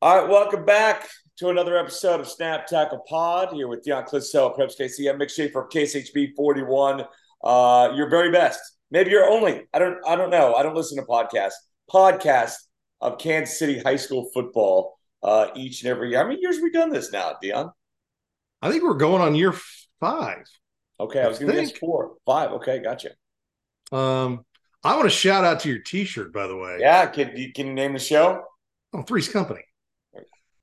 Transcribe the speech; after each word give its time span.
All 0.00 0.16
right, 0.16 0.30
welcome 0.30 0.64
back 0.64 1.08
to 1.38 1.48
another 1.48 1.76
episode 1.76 2.20
of 2.20 2.28
Snap 2.28 2.68
Tackle 2.68 3.02
Pod 3.08 3.52
here 3.52 3.66
with 3.66 3.82
Dion 3.82 4.04
Clisso, 4.04 4.56
Preps 4.56 4.78
KC. 4.78 5.10
I'm 5.10 5.18
Mick 5.18 5.28
Shaffer 5.28 5.66
KSHB 5.66 6.36
41. 6.36 7.02
Uh, 7.42 7.92
your 7.96 8.08
very 8.08 8.30
best. 8.30 8.60
Maybe 8.92 9.10
you're 9.10 9.28
only, 9.28 9.66
I 9.74 9.80
don't 9.80 9.98
I 10.06 10.14
don't 10.14 10.30
know. 10.30 10.54
I 10.54 10.62
don't 10.62 10.76
listen 10.76 10.98
to 10.98 11.02
podcasts. 11.02 11.54
Podcast 11.90 12.54
of 13.00 13.18
Kansas 13.18 13.58
City 13.58 13.80
high 13.80 13.96
school 13.96 14.30
football 14.32 15.00
uh, 15.24 15.48
each 15.56 15.82
and 15.82 15.90
every 15.90 16.10
year. 16.10 16.18
How 16.18 16.28
many 16.28 16.40
years 16.40 16.58
have 16.58 16.62
we 16.62 16.70
done 16.70 16.90
this 16.90 17.10
now, 17.10 17.34
Dion? 17.42 17.72
I 18.62 18.70
think 18.70 18.84
we're 18.84 18.94
going 18.94 19.20
on 19.20 19.34
year 19.34 19.52
five. 19.98 20.44
Okay, 21.00 21.22
I, 21.22 21.24
I 21.24 21.28
was 21.28 21.40
going 21.40 21.56
to 21.56 21.60
guess 21.60 21.72
four. 21.72 22.12
Five. 22.24 22.52
Okay, 22.52 22.78
gotcha. 22.78 23.10
Um, 23.90 24.44
I 24.84 24.94
want 24.94 25.06
to 25.06 25.10
shout 25.10 25.44
out 25.44 25.58
to 25.60 25.68
your 25.68 25.80
T-shirt, 25.80 26.32
by 26.32 26.46
the 26.46 26.56
way. 26.56 26.76
Yeah, 26.78 27.06
can 27.06 27.36
you 27.36 27.52
can 27.52 27.66
you 27.66 27.72
name 27.72 27.94
the 27.94 27.98
show? 27.98 28.44
Oh, 28.92 29.02
Three's 29.02 29.28
Company. 29.28 29.62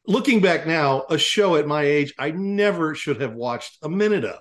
Looking 0.07 0.39
back 0.39 0.67
now, 0.67 1.05
a 1.09 1.17
show 1.17 1.55
at 1.55 1.67
my 1.67 1.83
age 1.83 2.13
I 2.17 2.31
never 2.31 2.95
should 2.95 3.21
have 3.21 3.33
watched 3.33 3.77
a 3.81 3.89
minute 3.89 4.23
of. 4.23 4.39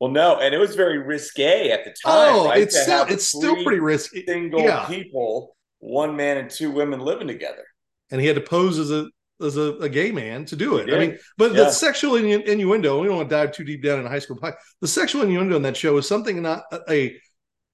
Well, 0.00 0.10
no, 0.10 0.38
and 0.38 0.54
it 0.54 0.58
was 0.58 0.76
very 0.76 0.98
risque 0.98 1.70
at 1.70 1.84
the 1.84 1.90
time. 1.90 2.34
Oh, 2.34 2.48
right? 2.48 2.60
it's 2.60 2.80
still 2.80 3.04
it's 3.08 3.26
still 3.26 3.62
pretty 3.64 3.80
risky. 3.80 4.24
Single 4.26 4.60
yeah. 4.60 4.86
people, 4.86 5.56
one 5.80 6.14
man 6.16 6.36
and 6.36 6.50
two 6.50 6.70
women 6.70 7.00
living 7.00 7.26
together, 7.26 7.64
and 8.10 8.20
he 8.20 8.26
had 8.26 8.36
to 8.36 8.42
pose 8.42 8.78
as 8.78 8.92
a 8.92 9.08
as 9.40 9.56
a, 9.56 9.74
a 9.78 9.88
gay 9.88 10.12
man 10.12 10.44
to 10.46 10.56
do 10.56 10.76
it. 10.76 10.92
I 10.92 10.98
mean, 10.98 11.18
but 11.36 11.52
yeah. 11.52 11.64
the 11.64 11.70
sexual 11.70 12.12
innu- 12.12 12.46
innuendo. 12.46 13.00
We 13.00 13.08
don't 13.08 13.16
want 13.16 13.28
to 13.28 13.34
dive 13.34 13.52
too 13.52 13.64
deep 13.64 13.82
down 13.82 14.00
in 14.00 14.06
high 14.06 14.18
school. 14.20 14.36
Pie. 14.36 14.54
The 14.80 14.88
sexual 14.88 15.22
innuendo 15.22 15.56
in 15.56 15.62
that 15.62 15.76
show 15.76 15.96
is 15.96 16.06
something 16.06 16.40
not 16.42 16.62
a 16.88 17.16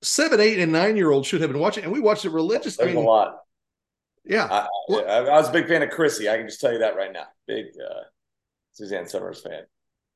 seven, 0.02 0.40
eight, 0.40 0.58
and 0.58 0.72
nine 0.72 0.96
year 0.96 1.10
old 1.10 1.26
should 1.26 1.42
have 1.42 1.50
been 1.50 1.60
watching, 1.60 1.84
and 1.84 1.92
we 1.92 2.00
watched 2.00 2.24
it 2.24 2.30
religiously. 2.30 2.84
I 2.84 2.88
mean, 2.88 2.96
a 2.96 3.00
lot. 3.00 3.36
Yeah, 4.24 4.46
I, 4.46 4.66
I, 4.90 5.18
I, 5.18 5.36
was 5.38 5.48
a 5.48 5.52
big 5.52 5.68
fan 5.68 5.82
of 5.82 5.90
Chrissy. 5.90 6.30
I 6.30 6.38
can 6.38 6.46
just 6.46 6.60
tell 6.60 6.72
you 6.72 6.78
that 6.78 6.96
right 6.96 7.12
now. 7.12 7.26
Big 7.46 7.66
uh, 7.78 8.04
Suzanne 8.72 9.06
Somers 9.06 9.42
fan. 9.42 9.62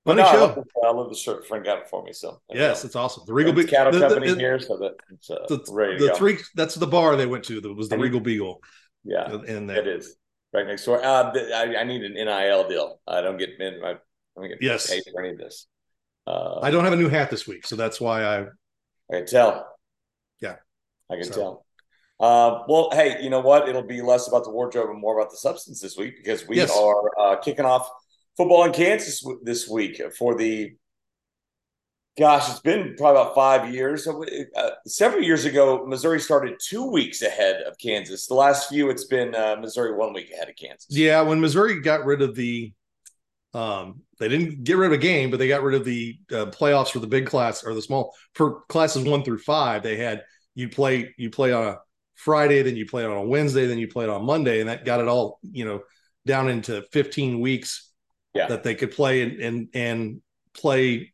Funny 0.06 0.22
no, 0.22 0.28
show. 0.28 0.36
I 0.36 0.40
love, 0.40 0.54
the, 0.54 0.86
I 0.86 0.90
love 0.90 1.08
the 1.10 1.14
shirt. 1.14 1.46
Friend 1.46 1.62
got 1.62 1.80
it 1.80 1.88
for 1.88 2.02
me. 2.02 2.12
So 2.14 2.40
yes, 2.50 2.84
it's 2.84 2.96
awesome. 2.96 3.24
The 3.26 3.34
Regal 3.34 3.52
Beagle 3.52 3.70
Cattle 3.70 3.92
the, 3.92 4.00
Company 4.00 4.30
the, 4.30 4.38
here, 4.38 4.58
so 4.58 4.78
that 4.78 4.94
it's 5.10 5.30
uh, 5.30 5.44
the, 5.48 5.62
ready 5.70 5.98
the 5.98 6.14
three. 6.14 6.38
That's 6.54 6.74
the 6.74 6.86
bar 6.86 7.16
they 7.16 7.26
went 7.26 7.44
to. 7.44 7.60
That 7.60 7.74
was 7.74 7.90
the 7.90 7.98
Regal 7.98 8.20
Beagle. 8.20 8.62
Yeah, 9.04 9.30
and 9.30 9.70
it 9.70 9.86
is 9.86 10.16
right 10.54 10.66
next 10.66 10.84
door. 10.84 11.04
Uh, 11.04 11.32
I, 11.54 11.76
I, 11.76 11.84
need 11.84 12.02
an 12.02 12.14
NIL 12.14 12.68
deal. 12.68 13.00
I 13.06 13.20
don't 13.20 13.36
get 13.36 13.50
in. 13.60 13.84
I 13.84 13.96
don't 14.36 14.48
get 14.48 14.58
yes. 14.62 14.88
paid 14.88 15.02
for 15.12 15.20
any 15.20 15.32
of 15.32 15.38
this. 15.38 15.66
Uh, 16.26 16.60
I 16.62 16.70
don't 16.70 16.84
have 16.84 16.92
a 16.92 16.96
new 16.96 17.08
hat 17.08 17.30
this 17.30 17.46
week, 17.46 17.66
so 17.66 17.76
that's 17.76 18.00
why 18.00 18.24
I. 18.24 18.40
I 19.10 19.16
can 19.16 19.26
tell. 19.26 19.66
Yeah, 20.40 20.56
I 21.10 21.16
can 21.16 21.24
so. 21.24 21.32
tell. 21.34 21.66
Uh, 22.20 22.62
well, 22.68 22.90
hey, 22.92 23.22
you 23.22 23.30
know 23.30 23.40
what? 23.40 23.68
It'll 23.68 23.82
be 23.82 24.02
less 24.02 24.26
about 24.26 24.44
the 24.44 24.50
wardrobe 24.50 24.90
and 24.90 25.00
more 25.00 25.18
about 25.18 25.30
the 25.30 25.36
substance 25.36 25.80
this 25.80 25.96
week 25.96 26.16
because 26.16 26.46
we 26.48 26.56
yes. 26.56 26.76
are 26.76 27.18
uh, 27.18 27.36
kicking 27.36 27.64
off 27.64 27.88
football 28.36 28.64
in 28.64 28.72
Kansas 28.72 29.24
this 29.42 29.68
week 29.68 30.00
for 30.16 30.36
the. 30.36 30.72
Gosh, 32.18 32.50
it's 32.50 32.58
been 32.58 32.96
probably 32.98 33.20
about 33.20 33.34
five 33.36 33.72
years. 33.72 34.08
Uh, 34.08 34.70
several 34.86 35.22
years 35.22 35.44
ago, 35.44 35.86
Missouri 35.86 36.18
started 36.18 36.54
two 36.60 36.90
weeks 36.90 37.22
ahead 37.22 37.62
of 37.62 37.78
Kansas. 37.78 38.26
The 38.26 38.34
last 38.34 38.68
few, 38.68 38.90
it's 38.90 39.04
been 39.04 39.36
uh, 39.36 39.54
Missouri 39.60 39.94
one 39.94 40.12
week 40.12 40.32
ahead 40.32 40.48
of 40.48 40.56
Kansas. 40.56 40.88
Yeah, 40.90 41.22
when 41.22 41.40
Missouri 41.40 41.80
got 41.80 42.04
rid 42.04 42.20
of 42.20 42.34
the, 42.34 42.72
um, 43.54 44.02
they 44.18 44.28
didn't 44.28 44.64
get 44.64 44.78
rid 44.78 44.88
of 44.88 44.94
a 44.94 45.00
game, 45.00 45.30
but 45.30 45.38
they 45.38 45.46
got 45.46 45.62
rid 45.62 45.76
of 45.76 45.84
the 45.84 46.18
uh, 46.32 46.46
playoffs 46.46 46.90
for 46.90 46.98
the 46.98 47.06
big 47.06 47.26
class 47.28 47.62
or 47.62 47.72
the 47.72 47.82
small 47.82 48.12
for 48.34 48.62
classes 48.68 49.04
one 49.04 49.22
through 49.22 49.38
five. 49.38 49.84
They 49.84 49.96
had 49.96 50.24
you 50.56 50.68
play 50.68 51.14
you 51.18 51.30
play 51.30 51.52
on 51.52 51.68
a 51.68 51.78
Friday, 52.18 52.62
then 52.62 52.76
you 52.76 52.84
play 52.84 53.04
it 53.04 53.10
on 53.10 53.16
a 53.16 53.22
Wednesday, 53.22 53.66
then 53.66 53.78
you 53.78 53.88
play 53.88 54.04
it 54.04 54.10
on 54.10 54.24
Monday, 54.24 54.60
and 54.60 54.68
that 54.68 54.84
got 54.84 55.00
it 55.00 55.08
all 55.08 55.38
you 55.42 55.64
know 55.64 55.82
down 56.26 56.48
into 56.48 56.82
15 56.92 57.40
weeks 57.40 57.90
yeah. 58.34 58.46
that 58.48 58.62
they 58.62 58.74
could 58.74 58.90
play 58.90 59.22
and, 59.22 59.40
and 59.40 59.68
and 59.72 60.22
play 60.54 61.12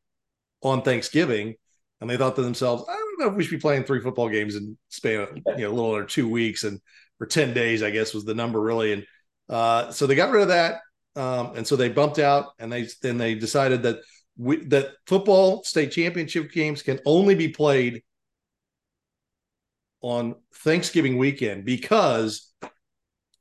on 0.63 0.83
Thanksgiving. 0.83 1.55
And 2.01 2.11
they 2.11 2.17
thought 2.17 2.37
to 2.37 2.43
themselves, 2.43 2.85
I 2.89 2.95
don't 2.95 3.21
know 3.21 3.29
if 3.29 3.35
we 3.35 3.45
should 3.45 3.53
be 3.53 3.61
playing 3.61 3.85
three 3.85 4.01
football 4.01 4.29
games 4.29 4.57
in 4.57 4.77
span 4.89 5.21
of 5.21 5.29
you 5.37 5.65
know 5.65 5.71
a 5.71 5.75
little 5.75 5.95
under 5.95 6.07
two 6.07 6.29
weeks 6.29 6.65
and 6.65 6.81
for 7.19 7.27
10 7.27 7.55
days, 7.55 7.83
I 7.83 7.91
guess 7.91 8.15
was 8.15 8.25
the 8.25 8.35
number 8.35 8.61
really. 8.61 8.93
And 8.93 9.07
uh, 9.49 9.91
so 9.93 10.07
they 10.07 10.15
got 10.15 10.31
rid 10.31 10.43
of 10.43 10.49
that. 10.49 10.81
Um, 11.17 11.53
and 11.55 11.67
so 11.67 11.77
they 11.77 11.89
bumped 11.89 12.19
out 12.19 12.53
and 12.59 12.73
they 12.73 12.89
then 13.03 13.19
they 13.19 13.37
decided 13.37 13.85
that 13.85 14.01
we, 14.37 14.65
that 14.67 14.95
football 15.07 15.63
state 15.63 15.93
championship 15.93 16.51
games 16.51 16.83
can 16.83 16.99
only 17.07 17.37
be 17.37 17.49
played 17.49 18.03
on 20.05 20.35
Thanksgiving 20.57 21.17
weekend 21.17 21.65
because 21.65 22.53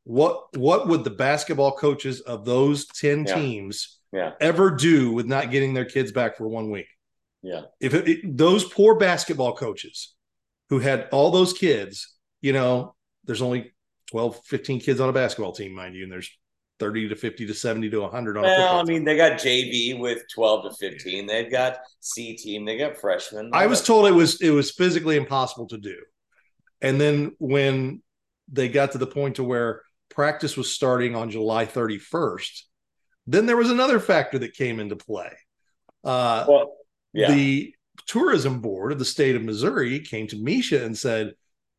what 0.06 0.56
what 0.58 0.88
would 0.88 1.04
the 1.04 1.10
basketball 1.10 1.74
coaches 1.74 2.22
of 2.22 2.46
those 2.46 2.88
10 2.88 3.26
yeah. 3.26 3.36
teams 3.36 4.00
yeah. 4.14 4.32
ever 4.40 4.72
do 4.72 5.12
with 5.12 5.26
not 5.26 5.52
getting 5.52 5.74
their 5.74 5.84
kids 5.84 6.14
back 6.14 6.38
for 6.38 6.48
one 6.48 6.72
week? 6.72 6.88
Yeah. 7.42 7.64
If 7.82 7.94
it, 7.94 8.08
it, 8.08 8.38
those 8.38 8.64
poor 8.64 8.96
basketball 8.96 9.54
coaches 9.56 10.16
who 10.70 10.80
had 10.80 11.10
all 11.12 11.32
those 11.32 11.52
kids, 11.52 12.16
you 12.42 12.54
know, 12.54 12.96
there's 13.26 13.42
only 13.42 13.74
12, 14.12 14.40
15 14.46 14.80
kids 14.80 15.02
on 15.02 15.10
a 15.10 15.14
basketball 15.14 15.52
team, 15.52 15.76
mind 15.76 15.96
you, 15.96 16.04
and 16.04 16.12
there's 16.12 16.30
30 16.80 17.10
to 17.10 17.16
50 17.18 17.46
to 17.46 17.54
70 17.54 17.90
to 17.90 18.00
100 18.00 18.38
on 18.38 18.44
well, 18.44 18.80
I 18.80 18.84
mean, 18.84 19.04
they 19.04 19.18
got 19.18 19.34
JV 19.34 20.00
with 20.00 20.24
12 20.34 20.72
to 20.72 20.78
15. 20.78 21.28
They've 21.28 21.52
got 21.52 21.80
C 22.00 22.38
team. 22.38 22.64
They 22.64 22.78
got 22.78 22.96
freshmen. 22.96 23.50
I 23.52 23.68
was 23.68 23.84
told 23.84 24.08
it 24.08 24.14
was 24.14 24.42
it 24.42 24.52
was 24.52 24.72
physically 24.72 25.18
impossible 25.18 25.68
to 25.68 25.78
do. 25.78 25.98
And 26.84 27.02
then 27.02 27.36
when 27.40 28.04
they 28.52 28.68
got 28.68 28.92
to 28.92 28.98
the 29.00 29.08
point 29.08 29.38
to 29.38 29.44
where 29.44 29.82
practice 30.10 30.56
was 30.56 30.72
starting 30.72 31.16
on 31.16 31.32
July 31.32 31.66
31st, 31.66 32.62
then 33.26 33.46
there 33.46 33.58
was 33.58 33.72
another 33.72 34.00
factor 34.00 34.38
that 34.40 34.54
came 34.54 34.80
into 34.80 34.98
play. 34.98 35.32
Uh, 36.04 36.46
well, 36.48 36.76
yeah. 37.14 37.32
The 37.32 37.74
tourism 38.06 38.60
board 38.60 38.92
of 38.92 39.00
the 39.00 39.06
state 39.06 39.36
of 39.36 39.44
Missouri 39.44 40.02
came 40.02 40.28
to 40.28 40.36
MSHSAA 40.36 40.84
and 40.84 40.98
said, 40.98 41.34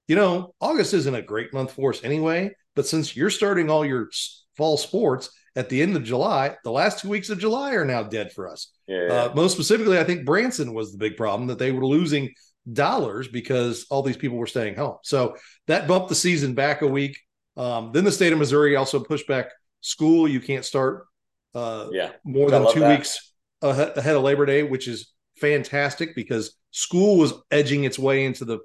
you 0.08 0.16
know, 0.16 0.54
August 0.60 0.94
isn't 0.94 1.14
a 1.14 1.22
great 1.22 1.52
month 1.52 1.72
for 1.72 1.90
us 1.90 2.02
anyway, 2.02 2.54
but 2.74 2.86
since 2.86 3.16
you're 3.16 3.30
starting 3.30 3.70
all 3.70 3.84
your 3.84 4.10
fall 4.56 4.76
sports 4.76 5.30
at 5.56 5.68
the 5.68 5.82
end 5.82 5.96
of 5.96 6.04
July, 6.04 6.56
the 6.64 6.70
last 6.70 7.00
two 7.00 7.08
weeks 7.08 7.30
of 7.30 7.38
July 7.38 7.74
are 7.74 7.84
now 7.84 8.02
dead 8.02 8.32
for 8.32 8.48
us. 8.48 8.72
Yeah, 8.86 9.06
yeah. 9.06 9.12
Uh, 9.12 9.32
most 9.34 9.52
specifically, 9.54 9.98
I 9.98 10.04
think 10.04 10.24
Branson 10.24 10.72
was 10.72 10.92
the 10.92 10.98
big 10.98 11.16
problem 11.16 11.48
that 11.48 11.58
they 11.58 11.72
were 11.72 11.86
losing 11.86 12.32
dollars 12.70 13.28
because 13.28 13.86
all 13.90 14.02
these 14.02 14.16
people 14.16 14.38
were 14.38 14.46
staying 14.46 14.74
home. 14.74 14.96
So 15.02 15.36
that 15.66 15.86
bumped 15.86 16.08
the 16.08 16.14
season 16.14 16.54
back 16.54 16.82
a 16.82 16.86
week. 16.86 17.18
Um, 17.56 17.90
then 17.92 18.04
the 18.04 18.12
state 18.12 18.32
of 18.32 18.38
Missouri 18.38 18.76
also 18.76 19.00
pushed 19.00 19.28
back 19.28 19.50
school. 19.80 20.26
You 20.26 20.40
can't 20.40 20.64
start 20.64 21.06
uh, 21.54 21.88
yeah. 21.92 22.12
more 22.24 22.50
than 22.50 22.72
two 22.72 22.80
that. 22.80 22.98
weeks 22.98 23.32
ahead, 23.62 23.96
ahead 23.96 24.16
of 24.16 24.22
Labor 24.22 24.46
Day, 24.46 24.62
which 24.62 24.88
is 24.88 25.12
fantastic 25.36 26.14
because 26.14 26.56
school 26.70 27.18
was 27.18 27.34
edging 27.50 27.84
its 27.84 27.98
way 27.98 28.24
into 28.24 28.44
the. 28.44 28.58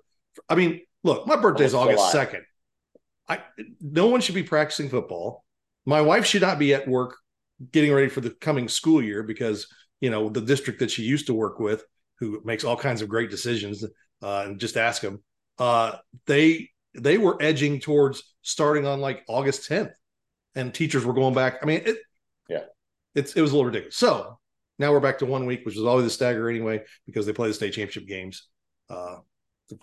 I 0.48 0.56
mean, 0.56 0.82
look, 1.04 1.28
my 1.28 1.36
birthday 1.36 1.66
is 1.66 1.74
August 1.74 2.12
second. 2.12 2.44
I 3.28 3.42
no 3.80 4.08
one 4.08 4.22
should 4.22 4.36
be 4.36 4.44
practicing 4.44 4.90
football. 4.90 5.44
My 5.86 6.02
wife 6.02 6.26
should 6.26 6.42
not 6.42 6.60
be 6.60 6.74
at 6.74 6.88
work 6.88 7.18
getting 7.72 7.94
ready 7.94 8.10
for 8.10 8.22
the 8.22 8.32
coming 8.32 8.68
school 8.68 9.04
year 9.04 9.22
because 9.24 9.68
you 10.02 10.10
know 10.10 10.30
the 10.30 10.42
district 10.42 10.80
that 10.80 10.90
she 10.90 11.04
used 11.04 11.28
to 11.28 11.34
work 11.34 11.60
with 11.60 11.84
who 12.20 12.42
makes 12.44 12.64
all 12.64 12.76
kinds 12.76 13.02
of 13.02 13.10
great 13.10 13.30
decisions, 13.30 13.84
uh, 14.22 14.44
and 14.46 14.60
just 14.60 14.78
ask 14.78 15.02
him. 15.02 15.24
Uh, 15.58 15.98
they 16.26 16.70
they 16.94 17.18
were 17.18 17.38
edging 17.42 17.80
towards 17.80 18.24
starting 18.42 18.86
on 18.86 19.00
like 19.00 19.24
August 19.28 19.70
10th, 19.70 19.92
and 20.56 20.74
teachers 20.74 21.06
were 21.06 21.14
going 21.14 21.34
back. 21.34 21.60
I 21.62 21.66
mean, 21.66 21.82
it, 21.86 21.98
yeah, 22.50 22.64
it's 23.16 23.34
it 23.34 23.42
was 23.42 23.52
a 23.52 23.56
little 23.56 23.66
ridiculous. 23.66 23.98
So 23.98 24.40
now 24.78 24.92
we're 24.92 25.00
back 25.00 25.20
to 25.20 25.26
one 25.26 25.46
week, 25.46 25.66
which 25.66 25.76
was 25.76 25.86
always 25.86 26.06
a 26.06 26.10
stagger 26.10 26.50
anyway 26.50 26.84
because 27.06 27.26
they 27.26 27.34
play 27.34 27.48
the 27.48 27.54
state 27.54 27.74
championship 27.74 28.08
games. 28.08 28.48
Uh, 28.90 29.18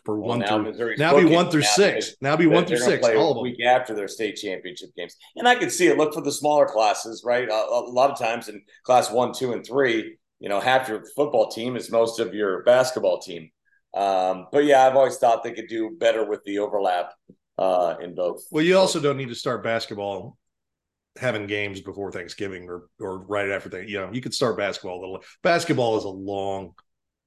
for 0.05 0.19
well, 0.19 0.31
one 0.31 0.39
now 0.41 0.73
through 0.73 0.97
now 0.97 1.17
be 1.17 1.25
one 1.25 1.51
through 1.51 1.61
now 1.61 1.69
six. 1.69 2.17
Now 2.21 2.37
be 2.37 2.47
one 2.47 2.67
through 2.67 2.79
six. 2.79 3.07
All 3.07 3.31
of 3.31 3.37
them. 3.37 3.43
Week 3.43 3.63
after 3.65 3.95
their 3.95 4.09
state 4.09 4.37
championship 4.37 4.91
games, 4.97 5.17
and 5.37 5.47
I 5.47 5.55
can 5.55 5.71
see 5.71 5.87
it. 5.87 5.97
Look 5.97 6.13
for 6.15 6.23
the 6.23 6.33
smaller 6.33 6.67
classes, 6.67 7.23
right? 7.25 7.49
A, 7.49 7.53
a 7.53 7.93
lot 7.93 8.11
of 8.11 8.19
times 8.19 8.49
in 8.49 8.63
class 8.85 9.11
one, 9.11 9.33
two, 9.33 9.53
and 9.53 9.65
three, 9.65 10.17
you 10.41 10.49
know, 10.49 10.61
half 10.61 10.89
your 10.89 11.05
football 11.15 11.51
team 11.51 11.77
is 11.77 11.91
most 11.91 12.21
of 12.21 12.35
your 12.35 12.63
basketball 12.65 13.21
team. 13.21 13.51
Um, 13.95 14.47
but 14.53 14.65
yeah, 14.65 14.87
I've 14.87 14.97
always 14.97 15.17
thought 15.17 15.43
they 15.43 15.53
could 15.53 15.69
do 15.69 15.97
better 15.99 16.29
with 16.29 16.45
the 16.45 16.59
overlap 16.59 17.13
uh, 17.59 17.95
in 18.01 18.15
both. 18.15 18.43
Well, 18.51 18.65
you 18.65 18.77
also 18.77 19.01
don't 19.01 19.17
need 19.17 19.31
to 19.31 19.35
start 19.35 19.65
basketball 19.65 20.37
having 21.19 21.47
games 21.47 21.81
before 21.81 22.13
Thanksgiving 22.13 22.69
or 22.69 22.89
or 23.01 23.21
right 23.21 23.51
after 23.51 23.71
that. 23.71 23.89
You 23.89 24.01
know, 24.01 24.11
you 24.13 24.21
could 24.21 24.35
start 24.35 24.59
basketball. 24.59 24.99
A 24.99 25.01
little. 25.01 25.25
Basketball 25.43 25.97
is 25.97 26.05
a 26.05 26.09
long. 26.09 26.73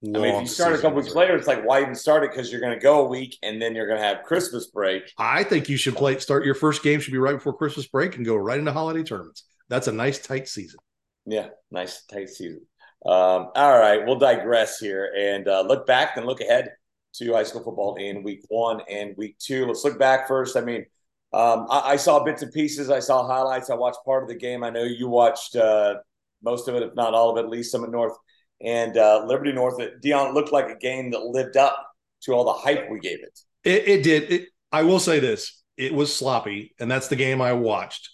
Long 0.01 0.23
I 0.23 0.27
mean, 0.27 0.35
if 0.35 0.41
you 0.43 0.47
start 0.47 0.75
a 0.75 0.77
couple 0.77 1.01
weeks 1.01 1.13
later, 1.13 1.35
it's 1.35 1.47
like 1.47 1.65
why 1.65 1.81
even 1.81 1.93
start 1.93 2.23
it? 2.23 2.31
Because 2.31 2.51
you're 2.51 2.61
going 2.61 2.73
to 2.73 2.79
go 2.81 3.05
a 3.05 3.09
week 3.09 3.37
and 3.43 3.61
then 3.61 3.75
you're 3.75 3.87
going 3.87 3.99
to 3.99 4.05
have 4.05 4.23
Christmas 4.23 4.67
break. 4.67 5.11
I 5.17 5.43
think 5.43 5.67
you 5.67 5.75
should 5.75 5.97
play. 5.97 6.17
Start 6.19 6.45
your 6.45 6.55
first 6.55 6.83
game 6.83 7.01
should 7.01 7.11
be 7.11 7.17
right 7.17 7.33
before 7.33 7.57
Christmas 7.57 7.85
break 7.85 8.15
and 8.15 8.25
go 8.25 8.37
right 8.37 8.57
into 8.57 8.71
holiday 8.71 9.03
tournaments. 9.03 9.43
That's 9.67 9.87
a 9.87 9.91
nice 9.91 10.19
tight 10.19 10.47
season. 10.47 10.79
Yeah, 11.25 11.47
nice 11.69 12.05
tight 12.05 12.29
season. 12.29 12.61
Um, 13.05 13.49
all 13.55 13.79
right, 13.79 14.05
we'll 14.05 14.19
digress 14.19 14.79
here 14.79 15.11
and 15.17 15.47
uh, 15.47 15.61
look 15.61 15.87
back 15.87 16.17
and 16.17 16.25
look 16.25 16.41
ahead 16.41 16.71
to 17.15 17.33
high 17.33 17.43
school 17.43 17.63
football 17.63 17.95
in 17.95 18.23
week 18.23 18.41
one 18.49 18.81
and 18.89 19.15
week 19.17 19.37
two. 19.39 19.65
Let's 19.65 19.83
look 19.83 19.97
back 19.97 20.27
first. 20.27 20.57
I 20.57 20.61
mean, 20.61 20.85
Um, 21.31 21.67
I, 21.69 21.91
I, 21.91 21.95
saw 21.95 22.23
bits 22.23 22.41
and 22.41 22.51
pieces. 22.51 22.89
I 22.89 22.99
saw 22.99 23.25
highlights. 23.25 23.69
I 23.69 23.75
watched 23.75 23.99
part 24.03 24.23
of 24.23 24.29
the 24.29 24.35
game. 24.35 24.63
I 24.63 24.69
know 24.71 24.83
you 24.83 25.07
watched 25.07 25.55
uh, 25.55 25.95
most 26.43 26.67
of 26.67 26.75
it, 26.75 26.83
if 26.83 26.95
not 26.95 27.13
all 27.13 27.29
of 27.29 27.37
it, 27.37 27.45
at 27.45 27.49
least 27.49 27.71
Summit 27.71 27.91
North 27.91 28.17
and 28.61 28.97
uh, 28.97 29.23
Liberty 29.25 29.51
North. 29.51 29.79
Dion 30.01 30.33
looked 30.33 30.51
like 30.51 30.69
a 30.69 30.77
game 30.77 31.11
that 31.11 31.21
lived 31.21 31.55
up 31.55 31.77
to 32.23 32.33
all 32.33 32.45
the 32.45 32.53
hype 32.53 32.89
we 32.89 32.99
gave 32.99 33.19
it. 33.23 33.39
It, 33.63 33.87
it 33.87 34.03
did. 34.03 34.31
It, 34.31 34.49
I 34.71 34.83
will 34.83 34.99
say 34.99 35.19
this: 35.19 35.61
it 35.77 35.93
was 35.93 36.15
sloppy, 36.15 36.73
and 36.79 36.89
that's 36.89 37.07
the 37.07 37.15
game 37.15 37.41
I 37.41 37.53
watched. 37.53 38.09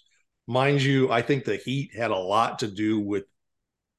Mind 0.46 0.82
you, 0.82 1.10
I 1.10 1.22
think 1.22 1.44
the 1.44 1.56
Heat 1.56 1.92
had 1.96 2.10
a 2.10 2.16
lot 2.16 2.60
to 2.60 2.68
do 2.68 3.00
with 3.00 3.24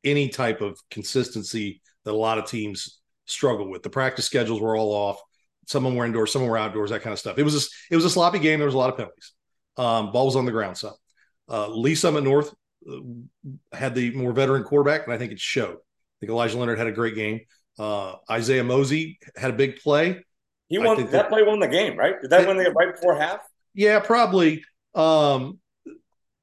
any 0.09 0.29
type 0.29 0.61
of 0.61 0.79
consistency 0.89 1.81
that 2.05 2.11
a 2.11 2.13
lot 2.13 2.37
of 2.37 2.45
teams 2.45 2.99
struggle 3.25 3.69
with. 3.69 3.83
The 3.83 3.89
practice 3.89 4.25
schedules 4.25 4.61
were 4.61 4.75
all 4.77 4.91
off. 4.91 5.19
Some 5.65 5.85
of 5.85 5.91
them 5.91 5.97
were 5.97 6.05
indoors, 6.05 6.31
some 6.31 6.41
of 6.41 6.45
them 6.45 6.51
were 6.51 6.57
outdoors, 6.57 6.91
that 6.91 7.01
kind 7.01 7.11
of 7.11 7.19
stuff. 7.19 7.37
It 7.37 7.43
was 7.43 7.55
a, 7.55 7.67
it 7.91 7.95
was 7.95 8.05
a 8.05 8.09
sloppy 8.09 8.39
game. 8.39 8.59
There 8.59 8.67
was 8.67 8.75
a 8.75 8.77
lot 8.77 8.89
of 8.89 8.97
penalties. 8.97 9.33
Um, 9.75 10.11
ball 10.11 10.25
was 10.25 10.35
on 10.35 10.45
the 10.45 10.51
ground. 10.51 10.77
some. 10.77 10.93
uh, 11.49 11.67
Lee 11.67 11.95
Summit 11.95 12.23
North 12.23 12.53
uh, 12.89 12.99
had 13.73 13.93
the 13.93 14.11
more 14.11 14.31
veteran 14.31 14.63
quarterback, 14.63 15.03
and 15.05 15.13
I 15.13 15.17
think 15.17 15.31
it 15.33 15.39
showed. 15.39 15.75
I 15.75 16.17
think 16.19 16.31
Elijah 16.31 16.57
Leonard 16.57 16.77
had 16.77 16.87
a 16.87 16.91
great 16.91 17.15
game. 17.15 17.41
Uh, 17.77 18.15
Isaiah 18.31 18.63
Mosey 18.63 19.19
had 19.35 19.51
a 19.51 19.53
big 19.53 19.77
play. 19.77 20.23
He 20.69 20.79
won 20.79 20.97
that, 20.97 21.11
that, 21.11 21.29
play 21.29 21.43
won 21.43 21.59
the 21.59 21.67
game, 21.67 21.97
right? 21.97 22.19
Did 22.21 22.31
that 22.31 22.41
it, 22.41 22.47
win 22.47 22.57
the 22.57 22.71
right 22.71 22.93
before 22.93 23.15
half? 23.15 23.41
Yeah, 23.73 23.99
probably. 23.99 24.63
Um, 24.95 25.59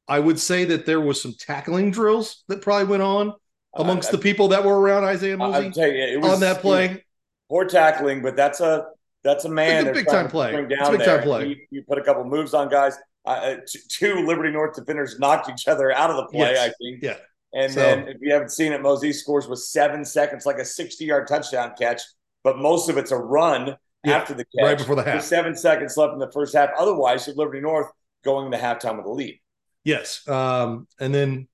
I 0.06 0.20
would 0.20 0.38
say 0.38 0.66
that 0.66 0.86
there 0.86 1.00
was 1.00 1.20
some 1.20 1.34
tackling 1.38 1.90
drills 1.90 2.44
that 2.48 2.62
probably 2.62 2.86
went 2.86 3.02
on 3.02 3.34
amongst 3.76 4.08
I, 4.08 4.12
the 4.12 4.18
people 4.18 4.48
that 4.48 4.64
were 4.64 4.78
around 4.78 5.04
Isaiah 5.04 5.36
Mosey 5.36 5.72
you, 5.76 6.20
was, 6.20 6.32
on 6.32 6.40
that 6.40 6.60
play. 6.60 7.04
Poor 7.48 7.64
tackling, 7.66 8.22
but 8.22 8.36
that's 8.36 8.60
a 8.60 8.86
that's 9.22 9.44
a 9.44 9.48
man. 9.48 9.86
It's 9.86 9.90
a 9.90 9.92
big 9.92 10.06
time 10.06 10.28
play. 10.28 10.52
Down 10.52 10.70
it's 10.70 10.88
a 10.88 10.90
big 10.92 11.00
there. 11.00 11.16
time 11.18 11.24
play. 11.24 11.66
You, 11.70 11.82
put 11.82 11.98
a 11.98 12.02
couple 12.02 12.24
moves 12.24 12.54
on 12.54 12.68
guys. 12.68 12.96
Uh, 13.24 13.56
two 13.88 14.26
Liberty 14.26 14.50
North 14.50 14.76
defenders 14.76 15.18
knocked 15.18 15.48
each 15.48 15.66
other 15.66 15.90
out 15.92 16.10
of 16.10 16.16
the 16.16 16.26
play. 16.26 16.52
Yes. 16.52 16.70
I 16.70 16.72
think. 16.82 17.02
Yeah. 17.02 17.16
And 17.54 17.72
so, 17.72 17.80
then, 17.80 18.08
if 18.08 18.16
you 18.20 18.32
haven't 18.32 18.50
seen 18.50 18.72
it, 18.72 18.82
Mosey 18.82 19.12
scores 19.12 19.46
with 19.46 19.60
seven 19.60 20.04
seconds, 20.04 20.44
like 20.44 20.58
a 20.58 20.64
60 20.64 21.04
yard 21.04 21.28
touchdown 21.28 21.72
catch, 21.78 22.02
but 22.42 22.58
most 22.58 22.88
of 22.88 22.98
it's 22.98 23.12
a 23.12 23.16
run 23.16 23.76
yeah, 24.04 24.16
after 24.16 24.34
the 24.34 24.44
catch. 24.44 24.64
Right 24.64 24.78
before 24.78 24.96
the 24.96 25.04
half. 25.04 25.16
With 25.16 25.24
seven 25.24 25.56
seconds 25.56 25.96
left 25.96 26.12
in 26.12 26.18
the 26.18 26.32
first 26.32 26.54
half. 26.54 26.70
Otherwise, 26.76 27.28
Liberty 27.34 27.60
North 27.60 27.86
going 28.24 28.50
to 28.50 28.58
halftime 28.58 28.96
with 28.96 29.06
a 29.06 29.10
lead. 29.10 29.38
Yes. 29.84 30.26
Um, 30.28 30.88
and 30.98 31.14
then, 31.14 31.48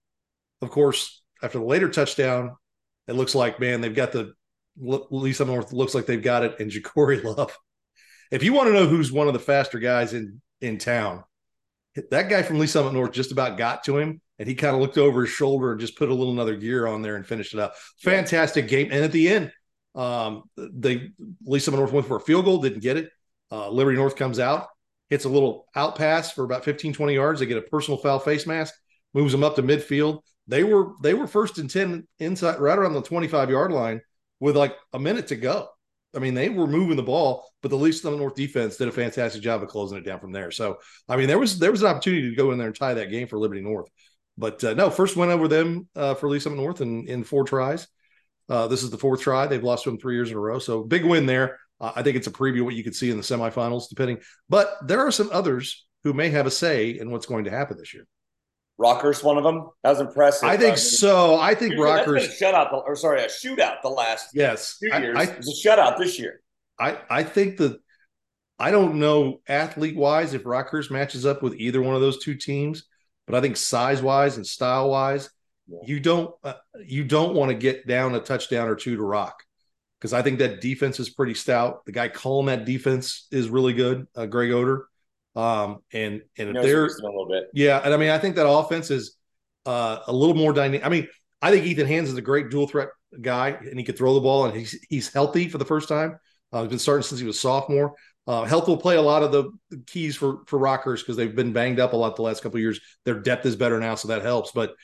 of 0.63 0.71
course, 0.71 1.20
after 1.43 1.59
the 1.59 1.65
later 1.65 1.89
touchdown, 1.89 2.57
it 3.09 3.15
looks 3.15 3.35
like, 3.35 3.61
man, 3.61 3.81
they've 3.81 3.95
got 3.95 4.13
the 4.13 4.35
Lee 4.81 5.33
Summit 5.33 5.53
North 5.53 5.73
looks 5.73 5.95
like 5.95 6.07
they've 6.07 6.23
got 6.23 6.45
it. 6.45 6.61
And 6.61 6.71
Ja'Cory 6.71 7.23
Love. 7.37 7.57
If 8.31 8.43
you 8.43 8.53
want 8.53 8.69
to 8.69 8.73
know 8.73 8.87
who's 8.87 9.11
one 9.11 9.27
of 9.27 9.33
the 9.33 9.41
faster 9.41 9.79
guys 9.79 10.13
in 10.15 10.41
in 10.61 10.79
town, 10.79 11.25
that 12.11 12.29
guy 12.29 12.43
from 12.43 12.59
Lee 12.59 12.67
Summit 12.67 12.93
North 12.93 13.13
just 13.13 13.33
about 13.33 13.59
got 13.59 13.85
to 13.85 13.99
him, 13.99 14.21
and 14.39 14.49
he 14.49 14.55
kind 14.55 14.75
of 14.75 14.81
looked 14.81 14.99
over 14.99 15.23
his 15.23 15.31
shoulder 15.31 15.73
and 15.73 15.81
just 15.81 15.99
put 15.99 16.09
a 16.09 16.15
little 16.15 16.33
another 16.33 16.57
gear 16.57 16.87
on 16.87 17.03
there 17.03 17.17
and 17.17 17.27
finished 17.27 17.53
it 17.55 17.61
up. 17.61 17.75
Fantastic 17.99 18.69
game. 18.69 18.89
And 18.93 19.05
at 19.05 19.13
the 19.13 19.29
end, 19.29 19.53
um, 19.95 20.45
they 20.57 21.11
Lee 21.45 21.59
Summit 21.59 21.79
North 21.79 21.93
went 21.93 22.07
for 22.07 22.17
a 22.17 22.21
field 22.21 22.45
goal, 22.45 22.59
didn't 22.59 22.81
get 22.83 22.97
it. 22.97 23.11
Uh, 23.51 23.69
Liberty 23.69 23.97
North 23.97 24.15
comes 24.15 24.39
out, 24.39 24.69
hits 25.09 25.25
a 25.25 25.29
little 25.29 25.67
out 25.75 25.97
pass 25.97 26.31
for 26.31 26.45
about 26.45 26.65
15, 26.65 26.93
20 26.93 27.15
yards. 27.15 27.41
They 27.41 27.47
get 27.47 27.59
a 27.59 27.63
personal 27.63 27.99
foul 27.99 28.21
face 28.21 28.47
mask, 28.47 28.73
moves 29.13 29.33
them 29.33 29.43
up 29.43 29.57
to 29.57 29.63
midfield. 29.63 30.21
They 30.51 30.65
were 30.65 30.95
they 31.01 31.15
were 31.15 31.29
first 31.29 31.59
and 31.59 31.71
10 31.71 32.07
inside 32.19 32.59
right 32.59 32.77
around 32.77 32.95
the 32.95 33.03
25 33.03 33.51
yard 33.51 33.73
line 33.73 34.01
with 34.41 34.57
like 34.57 34.75
a 34.93 34.99
minute 34.99 35.29
to 35.29 35.37
go. 35.37 35.69
I 36.15 36.19
mean, 36.19 36.35
they 36.35 36.49
were 36.49 36.67
moving 36.67 36.97
the 36.97 37.05
ball, 37.05 37.49
but 37.63 37.69
the 37.69 37.77
Lee 37.77 37.93
Summit 37.93 38.19
North 38.19 38.35
defense 38.35 38.77
did 38.77 38.89
a 38.89 38.93
fantastic 38.93 39.43
job 39.43 39.63
of 39.63 39.69
closing 39.69 39.97
it 39.97 40.05
down 40.05 40.19
from 40.19 40.33
there. 40.33 40.51
So, 40.51 40.79
I 41.09 41.17
mean, 41.17 41.29
there 41.29 41.39
was 41.39 41.61
there 41.61 41.71
was 41.71 41.83
an 41.83 41.89
opportunity 41.89 42.31
to 42.31 42.37
go 42.37 42.51
in 42.51 42.59
there 42.59 42.67
and 42.67 42.77
tie 42.77 42.95
that 42.95 43.13
game 43.13 43.29
for 43.29 43.39
Liberty 43.39 43.61
North. 43.61 43.89
But 44.37 44.65
uh, 44.65 44.75
no, 44.75 44.91
first 44.91 45.17
win 45.17 45.31
over 45.31 45.47
them 45.47 45.89
uh, 45.95 46.15
for 46.15 46.29
Lee 46.29 46.41
Summit 46.41 46.57
North 46.57 46.81
in, 46.81 47.07
in 47.07 47.23
four 47.23 47.45
tries. 47.45 47.87
Uh, 48.49 48.67
this 48.67 48.83
is 48.83 48.91
the 48.91 48.99
fourth 48.99 49.21
try. 49.21 49.47
They've 49.47 49.63
lost 49.63 49.85
to 49.85 49.91
them 49.91 50.01
three 50.01 50.17
years 50.17 50.31
in 50.31 50.37
a 50.37 50.41
row. 50.41 50.59
So 50.59 50.83
big 50.83 51.05
win 51.05 51.27
there. 51.27 51.59
I 51.81 52.03
think 52.03 52.17
it's 52.17 52.27
a 52.27 52.33
preview 52.33 52.61
of 52.61 52.67
what 52.67 52.75
you 52.75 52.85
could 52.85 52.97
see 52.97 53.11
in 53.11 53.17
the 53.17 53.23
semifinals, 53.23 53.89
depending. 53.89 54.19
But 54.49 54.77
there 54.87 55.01
are 55.01 55.11
some 55.11 55.31
others 55.33 55.87
who 56.05 56.13
may 56.13 56.29
have 56.31 56.47
a 56.47 56.51
say 56.51 56.91
in 56.91 57.11
what's 57.11 57.27
going 57.27 57.45
to 57.45 57.51
happen 57.51 57.79
this 57.79 57.95
year. 57.95 58.07
Rockhurst, 58.81 59.23
one 59.23 59.37
of 59.37 59.45
them. 59.45 59.69
That 59.83 59.91
was 59.91 60.01
impressive. 60.01 60.49
I 60.49 60.57
think 60.57 60.69
I 60.69 60.71
mean, 60.71 60.77
so. 60.79 61.39
I 61.39 61.55
think 61.55 61.75
Rockhurst 61.75 62.41
shutout, 62.41 62.73
or 62.73 62.97
sorry, 62.97 63.23
a 63.23 63.27
shootout 63.27 63.83
the 63.83 63.91
last 63.91 64.31
yes 64.33 64.79
two 64.79 64.87
years. 64.87 65.17
I, 65.17 65.21
I, 65.21 65.25
it's 65.25 65.65
a 65.65 65.69
shutout 65.69 65.99
this 65.99 66.19
year. 66.19 66.41
I 66.79 66.99
I 67.11 67.23
think 67.23 67.59
that 67.59 67.79
I 68.59 68.71
don't 68.71 68.95
know 68.95 69.41
athlete 69.47 69.97
wise 69.97 70.33
if 70.33 70.45
Rockhurst 70.45 70.91
matches 70.91 71.27
up 71.27 71.43
with 71.43 71.55
either 71.57 71.83
one 71.83 71.95
of 71.95 72.01
those 72.01 72.25
two 72.25 72.35
teams, 72.35 72.85
but 73.27 73.37
I 73.37 73.43
think 73.43 73.59
size 73.59 74.01
wise 74.01 74.37
and 74.37 74.47
style 74.47 74.89
wise, 74.89 75.29
yeah. 75.69 75.79
you 75.85 76.01
don't 76.01 76.35
uh, 76.43 76.55
you 76.83 77.05
don't 77.05 77.35
want 77.35 77.51
to 77.51 77.57
get 77.57 77.87
down 77.87 78.15
a 78.15 78.21
touchdown 78.21 78.67
or 78.67 78.77
two 78.77 78.97
to 78.97 79.03
Rock 79.03 79.43
because 80.01 80.15
I 80.15 80.23
think 80.23 80.39
that 80.39 80.63
defense 80.63 80.99
is 80.99 81.11
pretty 81.11 81.35
stout. 81.35 81.85
The 81.85 81.93
guy 81.93 82.09
calling 82.09 82.47
that 82.47 82.65
defense 82.65 83.27
is 83.31 83.51
really 83.51 83.75
good, 83.75 84.07
uh, 84.17 84.25
Greg 84.25 84.53
Oder. 84.53 84.87
Um, 85.37 85.79
and 85.93 86.23
and 86.37 86.57
if 86.57 86.63
they're 86.63 86.87
a 86.87 87.03
little 87.03 87.29
bit, 87.29 87.45
yeah, 87.55 87.81
and 87.85 87.95
I 87.95 87.97
mean, 87.97 88.11
I 88.11 88.19
think 88.19 88.37
that 88.37 88.49
offense 88.49 88.91
is 88.91 89.17
uh, 89.67 90.01
a 90.07 90.13
little 90.13 90.35
more 90.35 90.53
dynamic. 90.53 90.85
I 90.85 90.89
mean, 90.89 91.09
I 91.41 91.51
think 91.51 91.67
Ethan 91.67 91.87
Hands 91.87 92.09
is 92.09 92.17
a 92.17 92.23
great 92.23 92.51
dual 92.51 92.67
threat 92.67 92.89
guy, 93.21 93.51
and 93.51 93.79
he 93.79 93.85
could 93.85 93.97
throw 93.97 94.15
the 94.15 94.21
ball, 94.21 94.47
and 94.47 94.57
he's 94.57 94.79
he's 94.89 95.13
healthy 95.13 95.49
for 95.49 95.59
the 95.59 95.65
first 95.65 95.89
time. 95.89 96.19
Uh, 96.53 96.63
he's 96.63 96.71
been 96.71 96.79
starting 96.79 97.03
since 97.03 97.21
he 97.21 97.27
was 97.27 97.41
sophomore. 97.41 97.95
Uh, 98.27 98.45
health 98.45 98.69
will 98.69 98.77
play 98.77 98.97
a 98.97 99.03
lot 99.03 99.23
of 99.23 99.33
the 99.33 99.51
keys 99.87 100.17
for 100.17 100.41
for 100.47 100.59
Rockhurst 100.59 101.01
because 101.01 101.17
they've 101.17 101.35
been 101.35 101.53
banged 101.53 101.81
up 101.81 101.93
a 101.93 101.97
lot 101.97 102.17
the 102.17 102.23
last 102.23 102.43
couple 102.43 102.59
years. 102.59 102.81
Their 103.05 103.21
depth 103.21 103.47
is 103.47 103.57
better 103.57 103.79
now, 103.81 103.95
so 103.95 104.09
that 104.09 104.23
helps. 104.23 104.53
But 104.53 104.75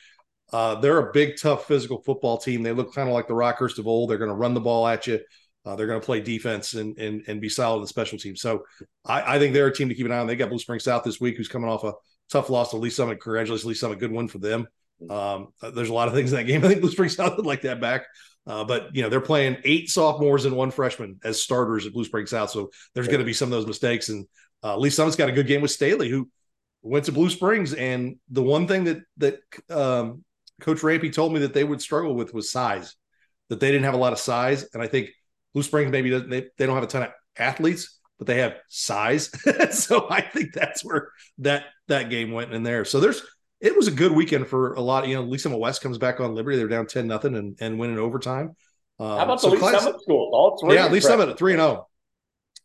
uh, 0.53 0.75
they're 0.75 1.09
a 1.09 1.11
big, 1.11 1.39
tough, 1.39 1.65
physical 1.65 2.01
football 2.01 2.37
team. 2.37 2.63
They 2.63 2.71
look 2.71 2.93
kind 2.93 3.09
of 3.09 3.13
like 3.13 3.27
the 3.27 3.33
Rockhurst 3.33 3.79
of 3.79 3.87
old. 3.87 4.09
They're 4.09 4.17
going 4.17 4.29
to 4.29 4.35
run 4.35 4.53
the 4.53 4.61
ball 4.61 4.87
at 4.87 5.07
you. 5.07 5.19
Uh, 5.67 5.75
they're 5.75 5.87
going 5.87 5.99
to 5.99 6.05
play 6.05 6.21
defense 6.21 6.75
and, 6.75 6.97
and 6.97 7.23
and 7.27 7.41
be 7.41 7.49
solid 7.49 7.77
in 7.77 7.81
the 7.81 7.87
special 7.87 8.17
teams. 8.17 8.39
So 8.39 8.63
I, 9.05 9.35
I, 9.35 9.39
think 9.39 9.53
they're 9.53 9.67
a 9.67 9.73
team 9.73 9.89
to 9.89 9.95
keep 9.95 10.05
an 10.05 10.13
eye 10.13 10.19
on. 10.19 10.27
They 10.27 10.37
got 10.37 10.47
Blue 10.47 10.59
Spring 10.59 10.79
South 10.79 11.03
this 11.03 11.19
week, 11.19 11.35
who's 11.35 11.49
coming 11.49 11.69
off 11.69 11.83
a 11.83 11.93
tough 12.31 12.49
loss 12.49 12.69
to 12.71 12.77
Lee 12.77 12.89
Summit. 12.89 13.19
Congratulations, 13.19 13.65
Lee 13.65 13.73
Summit. 13.73 13.99
Good 13.99 14.11
one 14.11 14.29
for 14.29 14.37
them. 14.37 14.67
Um, 15.09 15.49
there's 15.61 15.89
a 15.89 15.93
lot 15.93 16.07
of 16.07 16.13
things 16.13 16.31
in 16.31 16.37
that 16.37 16.45
game. 16.45 16.63
I 16.65 16.69
think 16.69 16.79
Blue 16.79 16.91
Spring 16.91 17.09
South 17.09 17.35
would 17.35 17.45
like 17.45 17.63
that 17.63 17.81
back. 17.81 18.05
Uh, 18.45 18.63
but 18.63 18.95
you 18.95 19.01
know 19.01 19.09
they're 19.09 19.19
playing 19.19 19.57
eight 19.65 19.89
sophomores 19.89 20.45
and 20.45 20.55
one 20.55 20.71
freshman 20.71 21.19
as 21.21 21.41
starters 21.41 21.85
at 21.85 21.91
Blue 21.91 22.05
Spring 22.05 22.27
South, 22.27 22.49
so 22.49 22.69
there's 22.95 23.07
going 23.07 23.19
to 23.19 23.25
be 23.25 23.33
some 23.33 23.47
of 23.47 23.51
those 23.51 23.67
mistakes. 23.67 24.07
And 24.07 24.25
uh, 24.63 24.77
Lee 24.77 24.89
Summit's 24.89 25.17
got 25.17 25.27
a 25.27 25.33
good 25.33 25.47
game 25.47 25.61
with 25.61 25.71
Staley, 25.71 26.07
who 26.07 26.29
went 26.81 27.03
to 27.05 27.11
Blue 27.11 27.29
Springs. 27.29 27.73
And 27.73 28.15
the 28.29 28.41
one 28.41 28.67
thing 28.69 28.85
that 28.85 29.01
that 29.17 29.39
um, 29.69 30.23
Coach 30.61 30.81
Rampy 30.81 31.09
told 31.09 31.33
me 31.33 31.41
that 31.41 31.53
they 31.53 31.65
would 31.65 31.81
struggle 31.81 32.15
with 32.15 32.33
was 32.33 32.49
size, 32.49 32.95
that 33.49 33.59
they 33.59 33.69
didn't 33.69 33.83
have 33.83 33.95
a 33.95 33.97
lot 33.97 34.13
of 34.13 34.19
size. 34.19 34.65
And 34.73 34.81
I 34.81 34.87
think 34.87 35.09
Blue 35.57 35.63
Springs 35.63 35.91
maybe 35.91 36.11
doesn't, 36.11 36.29
they, 36.29 36.45
they 36.59 36.67
don't 36.67 36.75
have 36.75 36.83
a 36.83 36.87
ton 36.87 37.01
of 37.01 37.09
athletes, 37.35 37.97
but 38.19 38.27
they 38.27 38.41
have 38.41 38.57
size. 38.67 39.31
so 39.71 40.05
I 40.07 40.21
think 40.21 40.53
that's 40.53 40.85
where 40.85 41.09
that 41.39 41.65
that 41.87 42.11
game 42.11 42.31
went 42.31 42.53
in 42.53 42.61
there. 42.61 42.85
So 42.85 42.99
there's 42.99 43.23
it 43.59 43.75
was 43.75 43.87
a 43.87 43.91
good 43.91 44.11
weekend 44.11 44.45
for 44.45 44.73
a 44.73 44.81
lot. 44.81 45.03
Of, 45.03 45.09
you 45.09 45.15
know, 45.15 45.23
Lee 45.23 45.39
Summit 45.39 45.57
West 45.57 45.81
comes 45.81 45.97
back 45.97 46.19
on 46.19 46.35
Liberty. 46.35 46.57
They're 46.57 46.67
down 46.67 46.85
ten 46.85 47.07
nothing 47.07 47.35
and 47.35 47.57
and 47.59 47.79
winning 47.79 47.97
overtime. 47.97 48.55
Um, 48.99 49.17
How 49.17 49.23
about 49.23 49.41
so 49.41 49.47
the 49.47 49.55
Lee 49.55 49.59
class, 49.61 49.81
Summit 49.81 49.99
school? 49.99 50.29
All 50.31 50.59
three. 50.59 50.75
Yeah, 50.75 50.89
Lee 50.89 50.99
Summit 50.99 51.27
at 51.29 51.39
three 51.39 51.53
and 51.53 51.59
zero. 51.59 51.71
Oh. 51.71 51.87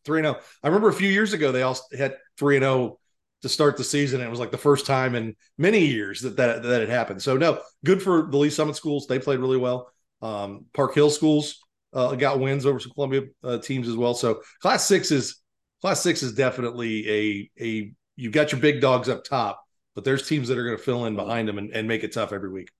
Three 0.05 0.19
and 0.19 0.27
zero. 0.27 0.37
Oh. 0.39 0.45
I 0.63 0.67
remember 0.67 0.91
a 0.91 0.93
few 0.93 1.09
years 1.09 1.33
ago 1.33 1.51
they 1.51 1.63
all 1.63 1.79
had 1.97 2.19
three 2.37 2.57
and 2.57 2.63
zero 2.63 2.75
oh 2.75 2.99
to 3.41 3.49
start 3.49 3.79
the 3.79 3.85
season. 3.85 4.21
And 4.21 4.29
it 4.29 4.31
was 4.31 4.39
like 4.39 4.51
the 4.51 4.59
first 4.59 4.85
time 4.85 5.15
in 5.15 5.35
many 5.57 5.87
years 5.87 6.21
that 6.21 6.37
that 6.37 6.63
that 6.63 6.81
had 6.81 6.91
happened. 6.91 7.23
So 7.23 7.39
no, 7.39 7.59
good 7.87 8.03
for 8.03 8.29
the 8.31 8.37
Lee 8.37 8.51
Summit 8.51 8.77
schools. 8.77 9.07
They 9.07 9.19
played 9.19 9.41
really 9.41 9.57
well. 9.57 9.91
Um, 10.21 10.67
Park 10.75 10.95
Hill 10.95 11.09
schools 11.09 11.59
uh, 11.93 12.15
got 12.15 12.41
wins 12.41 12.67
over 12.67 12.79
some 12.79 12.93
Columbia 12.93 13.23
uh, 13.45 13.59
teams 13.59 13.89
as 13.89 13.97
well. 13.97 14.15
So 14.15 14.41
class 14.61 14.87
six 14.87 15.11
is 15.11 15.37
class 15.81 16.01
six 16.01 16.23
is 16.23 16.33
definitely 16.35 17.11
a 17.11 17.51
a 17.61 17.93
you've 18.17 18.33
got 18.33 18.53
your 18.53 18.61
big 18.61 18.81
dogs 18.81 19.09
up 19.09 19.25
top, 19.25 19.63
but 19.95 20.05
there's 20.05 20.27
teams 20.29 20.49
that 20.49 20.59
are 20.59 20.65
going 20.65 20.77
to 20.77 20.83
fill 20.83 21.07
in 21.07 21.17
behind 21.17 21.49
them 21.49 21.59
and, 21.59 21.71
and 21.71 21.89
make 21.89 22.05
it 22.05 22.13
tough 22.13 22.33
every 22.33 22.51
week. 22.51 22.71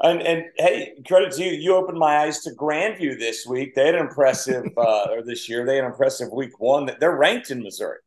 And, 0.00 0.20
and 0.22 0.44
hey, 0.58 0.94
credit 1.06 1.32
to 1.34 1.44
you. 1.44 1.52
You 1.52 1.76
opened 1.76 1.98
my 1.98 2.18
eyes 2.18 2.40
to 2.40 2.50
Grandview 2.50 3.18
this 3.18 3.46
week. 3.46 3.74
They 3.74 3.86
had 3.86 3.94
an 3.94 4.00
impressive, 4.00 4.64
uh, 4.76 5.06
or 5.10 5.22
this 5.22 5.48
year, 5.48 5.64
they 5.64 5.76
had 5.76 5.84
an 5.84 5.92
impressive 5.92 6.28
week 6.32 6.58
one. 6.58 6.90
They're 6.98 7.16
ranked 7.16 7.50
in 7.50 7.62
Missouri. 7.62 7.98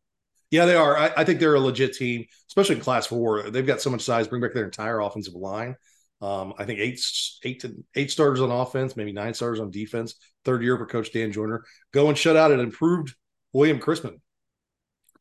Yeah, 0.51 0.65
they 0.65 0.75
are. 0.75 0.97
I, 0.97 1.11
I, 1.17 1.23
think 1.23 1.39
they're 1.39 1.55
a 1.55 1.59
legit 1.59 1.93
team, 1.93 2.25
especially 2.49 2.75
in 2.75 2.81
Class 2.81 3.07
Four. 3.07 3.49
They've 3.49 3.65
got 3.65 3.81
so 3.81 3.89
much 3.89 4.01
size. 4.01 4.27
Bring 4.27 4.41
back 4.41 4.53
their 4.53 4.65
entire 4.65 4.99
offensive 4.99 5.33
line. 5.33 5.75
Um, 6.21 6.53
I 6.57 6.65
think 6.65 6.79
eight, 6.79 6.99
eight 7.43 7.61
to 7.61 7.83
eight 7.95 8.11
starters 8.11 8.41
on 8.41 8.51
offense, 8.51 8.95
maybe 8.95 9.11
nine 9.11 9.33
starters 9.33 9.59
on 9.59 9.69
defense. 9.69 10.15
Third 10.43 10.63
year 10.63 10.77
for 10.77 10.85
Coach 10.85 11.11
Dan 11.11 11.31
Joyner. 11.31 11.65
Go 11.91 12.09
and 12.09 12.17
shut 12.17 12.35
out 12.35 12.51
an 12.51 12.59
improved 12.59 13.15
William 13.53 13.79
Chrisman 13.79 14.19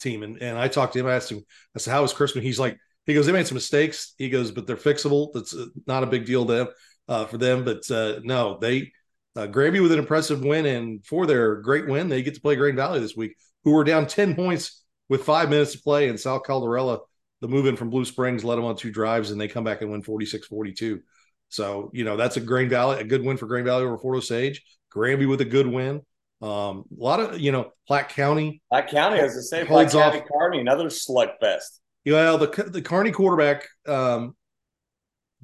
team. 0.01 0.23
And 0.23 0.41
and 0.41 0.59
I 0.59 0.69
talked 0.69 0.93
to 0.93 1.01
him. 1.01 1.07
I 1.07 1.15
asked 1.15 1.33
him. 1.33 1.43
I 1.75 1.79
said, 1.79 1.91
"How 1.91 2.03
was 2.03 2.15
Chrisman?" 2.15 2.43
He's 2.43 2.61
like, 2.61 2.79
he 3.07 3.15
goes, 3.15 3.27
"They 3.27 3.33
made 3.33 3.47
some 3.47 3.57
mistakes." 3.57 4.15
He 4.19 4.29
goes, 4.31 4.51
"But 4.51 4.67
they're 4.67 4.77
fixable. 4.77 5.31
That's 5.33 5.55
uh, 5.55 5.67
not 5.87 6.05
a 6.05 6.09
big 6.09 6.27
deal 6.27 6.47
to 6.47 6.53
them, 6.53 6.69
uh, 7.09 7.25
for 7.27 7.39
them." 7.39 7.65
But 7.65 7.91
uh, 7.91 8.21
no, 8.23 8.59
they 8.59 8.93
uh, 9.37 9.47
Grandview 9.47 9.83
with 9.83 9.93
an 9.93 9.99
impressive 9.99 10.43
win, 10.45 10.67
and 10.67 11.05
for 11.05 11.27
their 11.27 11.57
great 11.57 11.89
win, 11.89 12.09
they 12.09 12.23
get 12.23 12.35
to 12.35 12.41
play 12.41 12.57
Grain 12.57 12.77
Valley 12.77 13.01
this 13.01 13.17
week, 13.17 13.37
who 13.65 13.73
were 13.73 13.85
down 13.85 14.07
ten 14.07 14.35
points 14.35 14.85
with 15.09 15.25
five 15.25 15.51
minutes 15.51 15.73
to 15.73 15.83
play, 15.83 16.09
and 16.09 16.19
South 16.19 16.43
Caldarella 16.45 17.01
the 17.41 17.49
move 17.49 17.67
in 17.67 17.77
from 17.77 17.91
Blue 17.91 18.05
Springs 18.05 18.45
led 18.45 18.57
them 18.57 18.65
on 18.65 18.77
two 18.77 18.91
drives, 18.91 19.31
and 19.31 19.41
they 19.41 19.49
come 19.49 19.65
back 19.65 19.83
and 19.83 19.91
win 19.91 20.03
46 20.03 20.47
42. 20.47 21.01
So, 21.49 21.91
you 21.93 22.05
know, 22.05 22.17
that's 22.17 22.37
a 22.37 22.41
Grain 22.41 22.69
Valley, 22.69 23.01
a 23.01 23.05
good 23.05 23.25
win 23.25 23.37
for 23.37 23.47
Grain 23.47 23.65
Valley 23.65 23.85
over 23.85 23.99
Fort 23.99 24.17
Osage. 24.17 24.63
Granby 24.91 25.27
with 25.27 25.41
a 25.41 25.45
good 25.45 25.67
win. 25.67 26.03
Um, 26.41 26.85
a 26.99 27.03
lot 27.03 27.21
of, 27.21 27.41
you 27.41 27.53
know, 27.53 27.73
Platte 27.87 28.09
County. 28.09 28.63
Platte 28.71 28.91
County, 28.91 29.19
as 29.19 29.37
I 29.37 29.41
say, 29.41 29.65
Platte 29.65 29.93
County, 29.93 30.21
off. 30.21 30.27
Kearney, 30.33 30.61
another 30.61 30.87
slugfest. 30.87 31.81
Well, 32.07 32.39
the 32.39 32.49
the 32.69 32.83
Kearney 32.83 33.13
quarterback 33.13 33.67
um, 33.87 34.37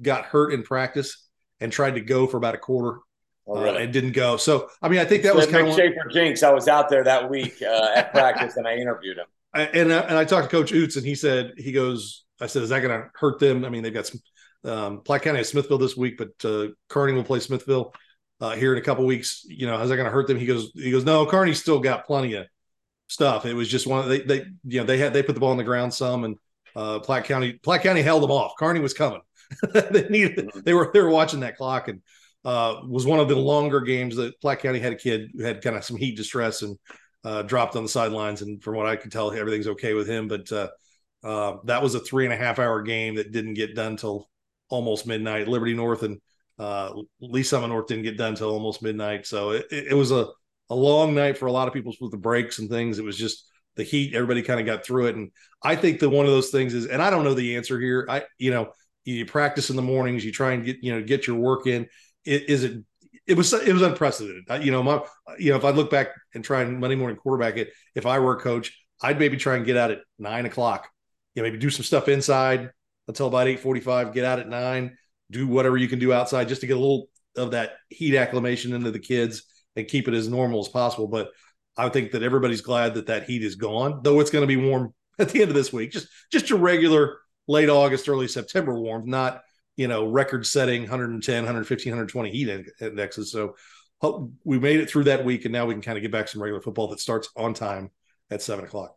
got 0.01 0.25
hurt 0.25 0.53
in 0.53 0.63
practice 0.63 1.27
and 1.59 1.71
tried 1.71 1.95
to 1.95 2.01
go 2.01 2.27
for 2.27 2.37
about 2.37 2.55
a 2.55 2.59
quarter. 2.59 2.99
Oh, 3.47 3.61
really? 3.61 3.77
uh, 3.77 3.79
and 3.79 3.93
didn't 3.93 4.11
go. 4.11 4.37
So, 4.37 4.69
I 4.81 4.89
mean, 4.89 4.99
I 4.99 5.05
think 5.05 5.23
that 5.23 5.35
was 5.35 5.47
kind 5.47 5.67
of 5.67 5.73
Shaffer 5.73 6.09
Jinx. 6.11 6.43
I 6.43 6.51
was 6.51 6.67
out 6.67 6.89
there 6.89 7.03
that 7.03 7.29
week 7.29 7.61
uh, 7.61 7.93
at 7.95 8.11
practice 8.13 8.55
and 8.55 8.67
I 8.67 8.75
interviewed 8.75 9.17
him. 9.17 9.25
I, 9.53 9.63
and 9.63 9.91
uh, 9.91 10.05
and 10.07 10.17
I 10.17 10.25
talked 10.25 10.49
to 10.49 10.55
Coach 10.55 10.71
Oots 10.71 10.97
and 10.97 11.05
he 11.05 11.15
said 11.15 11.53
he 11.57 11.71
goes. 11.71 12.25
I 12.39 12.47
said, 12.47 12.63
is 12.63 12.69
that 12.69 12.79
going 12.79 12.99
to 12.99 13.07
hurt 13.13 13.37
them? 13.37 13.63
I 13.63 13.69
mean, 13.69 13.83
they've 13.83 13.93
got 13.93 14.07
some 14.07 14.19
um, 14.63 15.01
Platte 15.01 15.23
County 15.23 15.37
has 15.37 15.49
Smithville 15.49 15.77
this 15.77 15.95
week, 15.95 16.17
but 16.17 16.29
uh, 16.43 16.69
Kearney 16.87 17.13
will 17.13 17.23
play 17.23 17.39
Smithville 17.39 17.93
uh, 18.39 18.55
here 18.55 18.73
in 18.73 18.79
a 18.79 18.81
couple 18.81 19.05
weeks. 19.05 19.43
You 19.47 19.67
know, 19.67 19.79
is 19.81 19.89
that 19.89 19.95
going 19.95 20.05
to 20.05 20.11
hurt 20.11 20.27
them? 20.27 20.37
He 20.37 20.45
goes, 20.45 20.71
he 20.73 20.91
goes, 20.91 21.05
no, 21.05 21.25
Kearney's 21.25 21.59
still 21.59 21.79
got 21.79 22.05
plenty 22.05 22.33
of 22.33 22.47
stuff. 23.07 23.45
It 23.45 23.53
was 23.53 23.69
just 23.69 23.87
one 23.87 23.99
of 23.99 24.09
they, 24.09 24.21
they, 24.21 24.45
you 24.65 24.79
know, 24.79 24.85
they 24.85 24.97
had 24.97 25.13
they 25.13 25.23
put 25.23 25.33
the 25.33 25.39
ball 25.39 25.51
on 25.51 25.57
the 25.57 25.63
ground 25.63 25.93
some, 25.93 26.23
and 26.23 26.37
uh, 26.75 26.99
Platte 26.99 27.25
County, 27.25 27.53
Platte 27.53 27.83
County 27.83 28.01
held 28.01 28.23
them 28.23 28.31
off. 28.31 28.53
Kearney 28.57 28.79
was 28.79 28.93
coming. 28.93 29.21
they 29.73 30.07
needed, 30.09 30.37
mm-hmm. 30.37 30.59
they 30.63 30.73
were 30.73 30.91
they 30.93 31.01
were 31.01 31.09
watching 31.09 31.41
that 31.41 31.57
clock, 31.57 31.87
and 31.87 32.01
uh, 32.45 32.81
was 32.87 33.05
one 33.05 33.19
of 33.19 33.27
the 33.27 33.35
longer 33.35 33.81
games 33.81 34.15
that 34.15 34.39
Platte 34.41 34.59
County 34.59 34.79
had 34.79 34.93
a 34.93 34.97
kid 34.97 35.31
who 35.35 35.43
had 35.43 35.61
kind 35.61 35.75
of 35.75 35.83
some 35.83 35.97
heat 35.97 36.15
distress 36.15 36.61
and 36.61 36.77
uh, 37.23 37.43
dropped 37.43 37.75
on 37.75 37.83
the 37.83 37.89
sidelines. 37.89 38.41
And 38.41 38.61
from 38.61 38.75
what 38.75 38.87
I 38.87 38.95
could 38.95 39.11
tell, 39.11 39.31
everything's 39.31 39.67
okay 39.67 39.93
with 39.93 40.07
him. 40.07 40.27
But 40.27 40.51
uh, 40.51 40.69
uh, 41.23 41.57
that 41.65 41.83
was 41.83 41.95
a 41.95 41.99
three 41.99 42.25
and 42.25 42.33
a 42.33 42.37
half 42.37 42.59
hour 42.59 42.81
game 42.81 43.15
that 43.15 43.31
didn't 43.31 43.53
get 43.55 43.75
done 43.75 43.97
till 43.97 44.29
almost 44.69 45.07
midnight. 45.07 45.47
Liberty 45.47 45.73
North 45.73 46.03
and 46.03 46.19
uh, 46.57 46.93
Lee 47.19 47.43
Summit 47.43 47.67
North 47.67 47.87
didn't 47.87 48.03
get 48.03 48.17
done 48.17 48.35
till 48.35 48.49
almost 48.49 48.81
midnight. 48.81 49.25
So 49.25 49.51
it, 49.51 49.65
it, 49.71 49.95
was 49.95 50.11
a, 50.11 50.27
a 50.69 50.75
long 50.75 51.13
night 51.13 51.37
for 51.37 51.47
a 51.47 51.51
lot 51.51 51.67
of 51.67 51.73
people 51.73 51.93
with 51.99 52.11
the 52.11 52.17
breaks 52.17 52.59
and 52.59 52.69
things. 52.69 52.99
It 52.99 53.05
was 53.05 53.17
just 53.17 53.47
the 53.75 53.83
heat. 53.83 54.13
Everybody 54.13 54.41
kind 54.41 54.59
of 54.59 54.65
got 54.65 54.85
through 54.85 55.07
it. 55.07 55.15
And 55.15 55.31
I 55.63 55.75
think 55.75 55.99
that 55.99 56.09
one 56.09 56.25
of 56.25 56.31
those 56.31 56.49
things 56.49 56.73
is, 56.73 56.87
and 56.87 57.01
I 57.01 57.09
don't 57.09 57.23
know 57.23 57.33
the 57.33 57.55
answer 57.55 57.79
here. 57.79 58.05
I, 58.09 58.23
you 58.37 58.51
know, 58.51 58.71
you 59.05 59.25
practice 59.25 59.69
in 59.69 59.75
the 59.75 59.81
mornings, 59.81 60.23
you 60.23 60.31
try 60.31 60.51
and 60.51 60.63
get, 60.63 60.77
you 60.83 60.93
know, 60.93 61.03
get 61.03 61.25
your 61.25 61.37
work 61.37 61.65
in. 61.67 61.87
Is 62.25 62.63
it, 62.63 62.83
it 63.31 63.37
was, 63.37 63.53
it 63.53 63.73
was 63.73 63.81
unprecedented. 63.81 64.43
I, 64.49 64.57
you 64.57 64.71
know, 64.71 64.83
my, 64.83 65.01
you 65.39 65.51
know, 65.51 65.57
if 65.57 65.65
I 65.65 65.71
look 65.71 65.89
back 65.89 66.09
and 66.35 66.43
try 66.43 66.61
and 66.61 66.79
Monday 66.79 66.95
morning 66.95 67.17
quarterback 67.17 67.57
it, 67.57 67.71
if 67.95 68.05
I 68.05 68.19
were 68.19 68.37
a 68.37 68.41
coach, 68.41 68.77
I'd 69.01 69.19
maybe 69.19 69.37
try 69.37 69.55
and 69.55 69.65
get 69.65 69.77
out 69.77 69.91
at 69.91 70.01
nine 70.19 70.45
o'clock. 70.45 70.89
You 71.33 71.41
know, 71.41 71.47
maybe 71.47 71.57
do 71.57 71.69
some 71.69 71.85
stuff 71.85 72.07
inside, 72.07 72.71
until 73.07 73.27
about 73.27 73.47
8:45. 73.47 74.13
Get 74.13 74.25
out 74.25 74.39
at 74.39 74.47
nine. 74.47 74.97
Do 75.29 75.47
whatever 75.47 75.77
you 75.77 75.87
can 75.87 75.99
do 75.99 76.13
outside 76.13 76.47
just 76.47 76.61
to 76.61 76.67
get 76.67 76.77
a 76.77 76.79
little 76.79 77.07
of 77.35 77.51
that 77.51 77.73
heat 77.89 78.17
acclimation 78.17 78.73
into 78.73 78.91
the 78.91 78.99
kids 78.99 79.43
and 79.75 79.87
keep 79.87 80.07
it 80.07 80.13
as 80.13 80.27
normal 80.27 80.59
as 80.59 80.67
possible. 80.67 81.07
But 81.07 81.31
I 81.77 81.87
think 81.89 82.11
that 82.11 82.23
everybody's 82.23 82.61
glad 82.61 82.95
that 82.95 83.07
that 83.07 83.23
heat 83.23 83.43
is 83.43 83.55
gone, 83.55 84.01
though 84.03 84.19
it's 84.19 84.31
going 84.31 84.43
to 84.43 84.47
be 84.47 84.57
warm 84.57 84.93
at 85.19 85.29
the 85.29 85.41
end 85.41 85.49
of 85.49 85.55
this 85.55 85.71
week. 85.71 85.91
Just 85.91 86.07
just 86.31 86.49
your 86.49 86.59
regular 86.59 87.19
late 87.47 87.69
August, 87.69 88.09
early 88.09 88.27
September 88.27 88.79
warmth, 88.79 89.05
not 89.05 89.41
you 89.81 89.87
know 89.87 90.05
record 90.05 90.45
setting 90.45 90.81
110, 90.81 91.35
115, 91.35 91.91
120 91.91 92.29
heat 92.29 92.65
indexes. 92.79 93.31
So 93.31 93.55
we 94.43 94.59
made 94.59 94.79
it 94.79 94.89
through 94.89 95.05
that 95.05 95.25
week, 95.25 95.45
and 95.45 95.51
now 95.51 95.65
we 95.65 95.73
can 95.73 95.81
kind 95.81 95.97
of 95.97 96.03
get 96.03 96.11
back 96.11 96.27
some 96.27 96.41
regular 96.41 96.61
football 96.61 96.87
that 96.89 96.99
starts 96.99 97.29
on 97.35 97.55
time 97.55 97.89
at 98.29 98.43
seven 98.43 98.63
o'clock. 98.65 98.95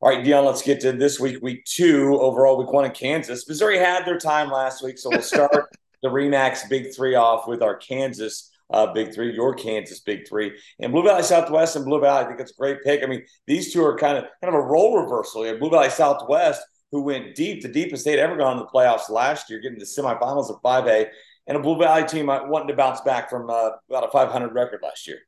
All 0.00 0.10
right, 0.10 0.22
Dion, 0.22 0.44
let's 0.44 0.62
get 0.62 0.80
to 0.80 0.92
this 0.92 1.20
week, 1.20 1.40
week 1.42 1.64
two. 1.64 2.18
Overall, 2.20 2.58
week 2.58 2.72
one 2.72 2.84
in 2.84 2.90
Kansas. 2.90 3.48
Missouri 3.48 3.78
had 3.78 4.04
their 4.04 4.18
time 4.18 4.50
last 4.50 4.82
week, 4.82 4.98
so 4.98 5.10
we'll 5.10 5.22
start 5.22 5.68
the 6.02 6.08
Remax 6.08 6.68
Big 6.68 6.92
Three 6.92 7.14
off 7.14 7.46
with 7.46 7.62
our 7.62 7.76
Kansas 7.76 8.50
uh, 8.70 8.92
Big 8.92 9.14
Three, 9.14 9.32
your 9.32 9.54
Kansas 9.54 10.00
Big 10.00 10.26
Three, 10.28 10.58
and 10.80 10.90
Blue 10.90 11.04
Valley 11.04 11.22
Southwest 11.22 11.76
and 11.76 11.84
Blue 11.84 12.00
Valley. 12.00 12.24
I 12.24 12.28
think 12.28 12.40
it's 12.40 12.50
a 12.50 12.60
great 12.60 12.82
pick. 12.82 13.04
I 13.04 13.06
mean, 13.06 13.24
these 13.46 13.72
two 13.72 13.84
are 13.84 13.96
kind 13.96 14.18
of 14.18 14.24
kind 14.42 14.52
of 14.52 14.54
a 14.54 14.66
role 14.66 15.00
reversal. 15.00 15.46
You 15.46 15.56
Blue 15.56 15.70
Valley 15.70 15.90
Southwest, 15.90 16.62
who 16.92 17.02
went 17.02 17.34
deep, 17.34 17.62
the 17.62 17.68
deepest 17.68 18.04
they'd 18.04 18.18
ever 18.18 18.36
gone 18.36 18.52
in 18.52 18.58
the 18.58 18.66
playoffs 18.66 19.10
last 19.10 19.50
year, 19.50 19.60
getting 19.60 19.78
to 19.78 19.84
the 19.84 20.02
semifinals 20.02 20.50
of 20.50 20.62
5A, 20.62 21.08
and 21.46 21.56
a 21.56 21.60
Blue 21.60 21.78
Valley 21.78 22.06
team 22.06 22.28
uh, 22.28 22.46
wanting 22.46 22.68
to 22.68 22.74
bounce 22.74 23.00
back 23.00 23.30
from 23.30 23.50
uh, 23.50 23.70
about 23.88 24.04
a 24.04 24.10
500 24.10 24.54
record 24.54 24.80
last 24.82 25.06
year. 25.06 25.18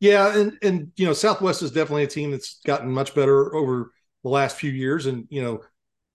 Yeah, 0.00 0.36
and 0.36 0.56
and 0.62 0.92
you 0.96 1.06
know 1.06 1.12
Southwest 1.12 1.62
is 1.62 1.72
definitely 1.72 2.04
a 2.04 2.08
team 2.08 2.30
that's 2.30 2.60
gotten 2.64 2.90
much 2.90 3.14
better 3.14 3.54
over 3.54 3.92
the 4.22 4.30
last 4.30 4.56
few 4.56 4.70
years, 4.70 5.06
and 5.06 5.26
you 5.28 5.42
know 5.42 5.60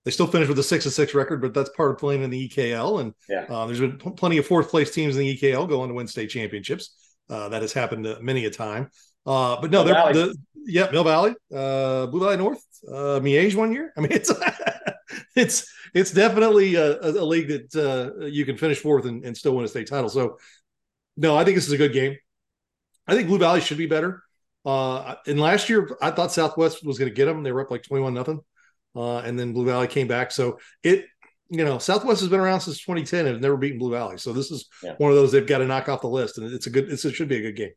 they 0.05 0.11
still 0.11 0.27
finished 0.27 0.49
with 0.49 0.57
a 0.59 0.63
six 0.63 0.85
and 0.85 0.93
six 0.93 1.13
record, 1.13 1.41
but 1.41 1.53
that's 1.53 1.69
part 1.69 1.91
of 1.91 1.97
playing 1.99 2.23
in 2.23 2.31
the 2.31 2.49
EKL. 2.49 3.01
And 3.01 3.13
yeah. 3.29 3.45
uh, 3.49 3.65
there's 3.67 3.79
been 3.79 3.97
plenty 3.97 4.37
of 4.37 4.47
fourth 4.47 4.69
place 4.69 4.91
teams 4.91 5.15
in 5.15 5.21
the 5.21 5.37
EKL 5.37 5.69
going 5.69 5.89
to 5.89 5.95
win 5.95 6.07
state 6.07 6.29
championships. 6.29 6.95
Uh, 7.29 7.49
that 7.49 7.63
has 7.63 7.73
happened 7.73 8.07
many 8.21 8.45
a 8.45 8.51
time. 8.51 8.89
Uh, 9.25 9.59
but 9.59 9.71
no, 9.71 9.83
Mill 9.83 10.13
they're 10.13 10.13
the, 10.13 10.35
yeah, 10.65 10.89
Mill 10.91 11.03
Valley, 11.03 11.35
uh, 11.53 12.05
Blue 12.07 12.19
Valley 12.19 12.37
North, 12.37 12.63
uh, 12.87 13.19
Miege 13.19 13.55
one 13.55 13.71
year. 13.71 13.91
I 13.97 14.01
mean, 14.01 14.11
it's 14.11 14.31
it's 15.35 15.71
it's 15.93 16.11
definitely 16.11 16.75
a, 16.75 16.99
a 17.01 17.23
league 17.23 17.47
that 17.47 17.75
uh, 17.75 18.25
you 18.25 18.45
can 18.45 18.57
finish 18.57 18.79
fourth 18.79 19.05
and, 19.05 19.23
and, 19.23 19.35
still 19.35 19.55
win 19.55 19.63
a 19.63 19.67
state 19.67 19.87
title. 19.87 20.09
So, 20.09 20.37
no, 21.15 21.37
I 21.37 21.45
think 21.45 21.55
this 21.55 21.67
is 21.67 21.71
a 21.71 21.77
good 21.77 21.93
game. 21.93 22.17
I 23.07 23.15
think 23.15 23.27
Blue 23.27 23.37
Valley 23.37 23.61
should 23.61 23.77
be 23.77 23.85
better. 23.85 24.21
Uh, 24.65 25.15
and 25.27 25.39
last 25.39 25.69
year, 25.69 25.89
I 26.01 26.11
thought 26.11 26.31
Southwest 26.31 26.85
was 26.85 26.97
going 26.97 27.09
to 27.09 27.15
get 27.15 27.25
them. 27.25 27.43
They 27.43 27.51
were 27.51 27.61
up 27.61 27.71
like 27.71 27.83
21 27.83 28.13
nothing. 28.13 28.41
Uh, 28.95 29.19
and 29.19 29.37
then 29.37 29.53
Blue 29.53 29.65
Valley 29.65 29.87
came 29.87 30.07
back. 30.07 30.31
So 30.31 30.59
it, 30.83 31.05
you 31.49 31.63
know, 31.63 31.77
Southwest 31.77 32.21
has 32.21 32.29
been 32.29 32.39
around 32.39 32.61
since 32.61 32.79
2010 32.79 33.19
and 33.19 33.35
have 33.35 33.41
never 33.41 33.57
beaten 33.57 33.77
Blue 33.77 33.91
Valley. 33.91 34.17
So 34.17 34.33
this 34.33 34.51
is 34.51 34.67
yeah. 34.81 34.95
one 34.97 35.11
of 35.11 35.17
those 35.17 35.31
they've 35.31 35.45
got 35.45 35.59
to 35.59 35.65
knock 35.65 35.87
off 35.87 36.01
the 36.01 36.07
list. 36.07 36.37
And 36.39 36.51
it's 36.51 36.67
a 36.67 36.69
good, 36.69 36.91
it's, 36.91 37.05
it 37.05 37.13
should 37.13 37.27
be 37.27 37.37
a 37.37 37.41
good 37.41 37.55
game. 37.55 37.71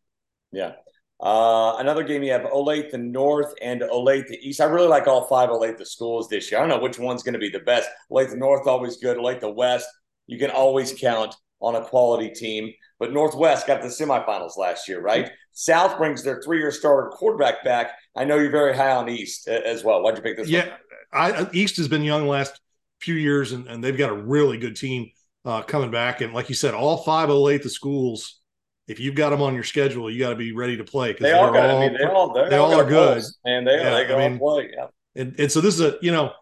Yeah. 0.51 0.73
Uh, 1.21 1.77
another 1.79 2.05
game 2.05 2.23
you 2.23 2.31
have 2.31 2.43
Olathe 2.43 2.91
the 2.91 2.99
North 2.99 3.53
and 3.61 3.81
Olathe 3.81 4.29
the 4.29 4.39
East. 4.41 4.61
I 4.61 4.65
really 4.65 4.89
like 4.89 5.07
all 5.07 5.27
five 5.27 5.51
Olathe 5.51 5.79
the 5.79 5.87
schools 5.87 6.29
this 6.29 6.51
year. 6.51 6.61
I 6.61 6.67
don't 6.67 6.77
know 6.77 6.83
which 6.83 6.99
one's 6.99 7.23
going 7.23 7.33
to 7.33 7.41
be 7.41 7.51
the 7.51 7.59
best. 7.61 7.89
Olathe 8.11 8.31
the 8.31 8.37
North 8.37 8.67
always 8.67 8.99
good. 8.99 9.17
Olathe 9.17 9.41
the 9.41 9.51
West, 9.51 9.89
you 10.27 10.39
can 10.39 10.51
always 10.51 10.93
count 10.93 11.35
on 11.61 11.75
a 11.75 11.85
quality 11.85 12.31
team. 12.31 12.73
But 13.01 13.13
Northwest 13.13 13.67
got 13.67 13.83
the 13.83 13.89
semifinals 13.89 14.57
last 14.57 14.89
year, 14.89 15.01
right? 15.01 15.31
South 15.53 15.99
brings 15.99 16.23
their 16.23 16.41
three-year 16.41 16.71
starter 16.71 17.11
quarterback 17.11 17.65
back. 17.65 17.93
I 18.17 18.25
know 18.25 18.37
you're 18.37 18.51
very 18.51 18.77
high 18.77 18.93
on 18.93 19.09
East 19.09 19.49
uh, 19.49 19.53
as 19.53 19.83
well. 19.83 20.03
Why'd 20.03 20.17
you 20.17 20.23
pick 20.23 20.37
this? 20.37 20.49
Yeah, 20.49 20.75
I, 21.13 21.33
uh, 21.33 21.49
East 21.53 21.77
has 21.79 21.89
been 21.89 22.03
young 22.03 22.29
last 22.29 22.61
few 23.01 23.15
years, 23.15 23.53
and, 23.53 23.67
and 23.67 23.83
they've 23.83 23.97
got 23.97 24.11
a 24.11 24.17
really 24.17 24.59
good 24.59 24.77
team 24.77 25.11
uh, 25.45 25.63
coming 25.63 25.91
back. 25.91 26.21
And 26.21 26.33
like 26.33 26.49
you 26.49 26.55
said, 26.55 26.75
all 26.75 26.99
five 26.99 27.31
of 27.31 27.45
the 27.45 27.71
schools, 27.71 28.41
if 28.89 28.99
you've 28.99 29.15
got 29.15 29.31
them 29.31 29.43
on 29.43 29.55
your 29.55 29.65
schedule, 29.65 30.11
you 30.11 30.19
got 30.19 30.31
to 30.31 30.37
be 30.37 30.53
ready 30.53 30.77
to 30.77 30.85
play 30.85 31.13
because 31.13 31.25
they 31.25 31.33
all, 31.33 31.57
I 31.57 31.79
mean, 31.79 31.97
they 31.97 32.05
all, 32.05 32.33
they 32.33 32.57
all, 32.57 32.75
are 32.75 32.85
good, 32.85 33.23
and 33.45 33.67
they, 33.67 33.77
yeah, 33.77 33.91
they 33.91 34.07
go 34.07 34.19
I 34.19 34.29
mean, 34.29 34.39
play. 34.39 34.71
Yeah. 34.75 34.87
And, 35.15 35.39
and 35.39 35.53
so 35.53 35.61
this 35.61 35.75
is 35.75 35.81
a 35.81 35.99
you 36.03 36.11
know 36.11 36.33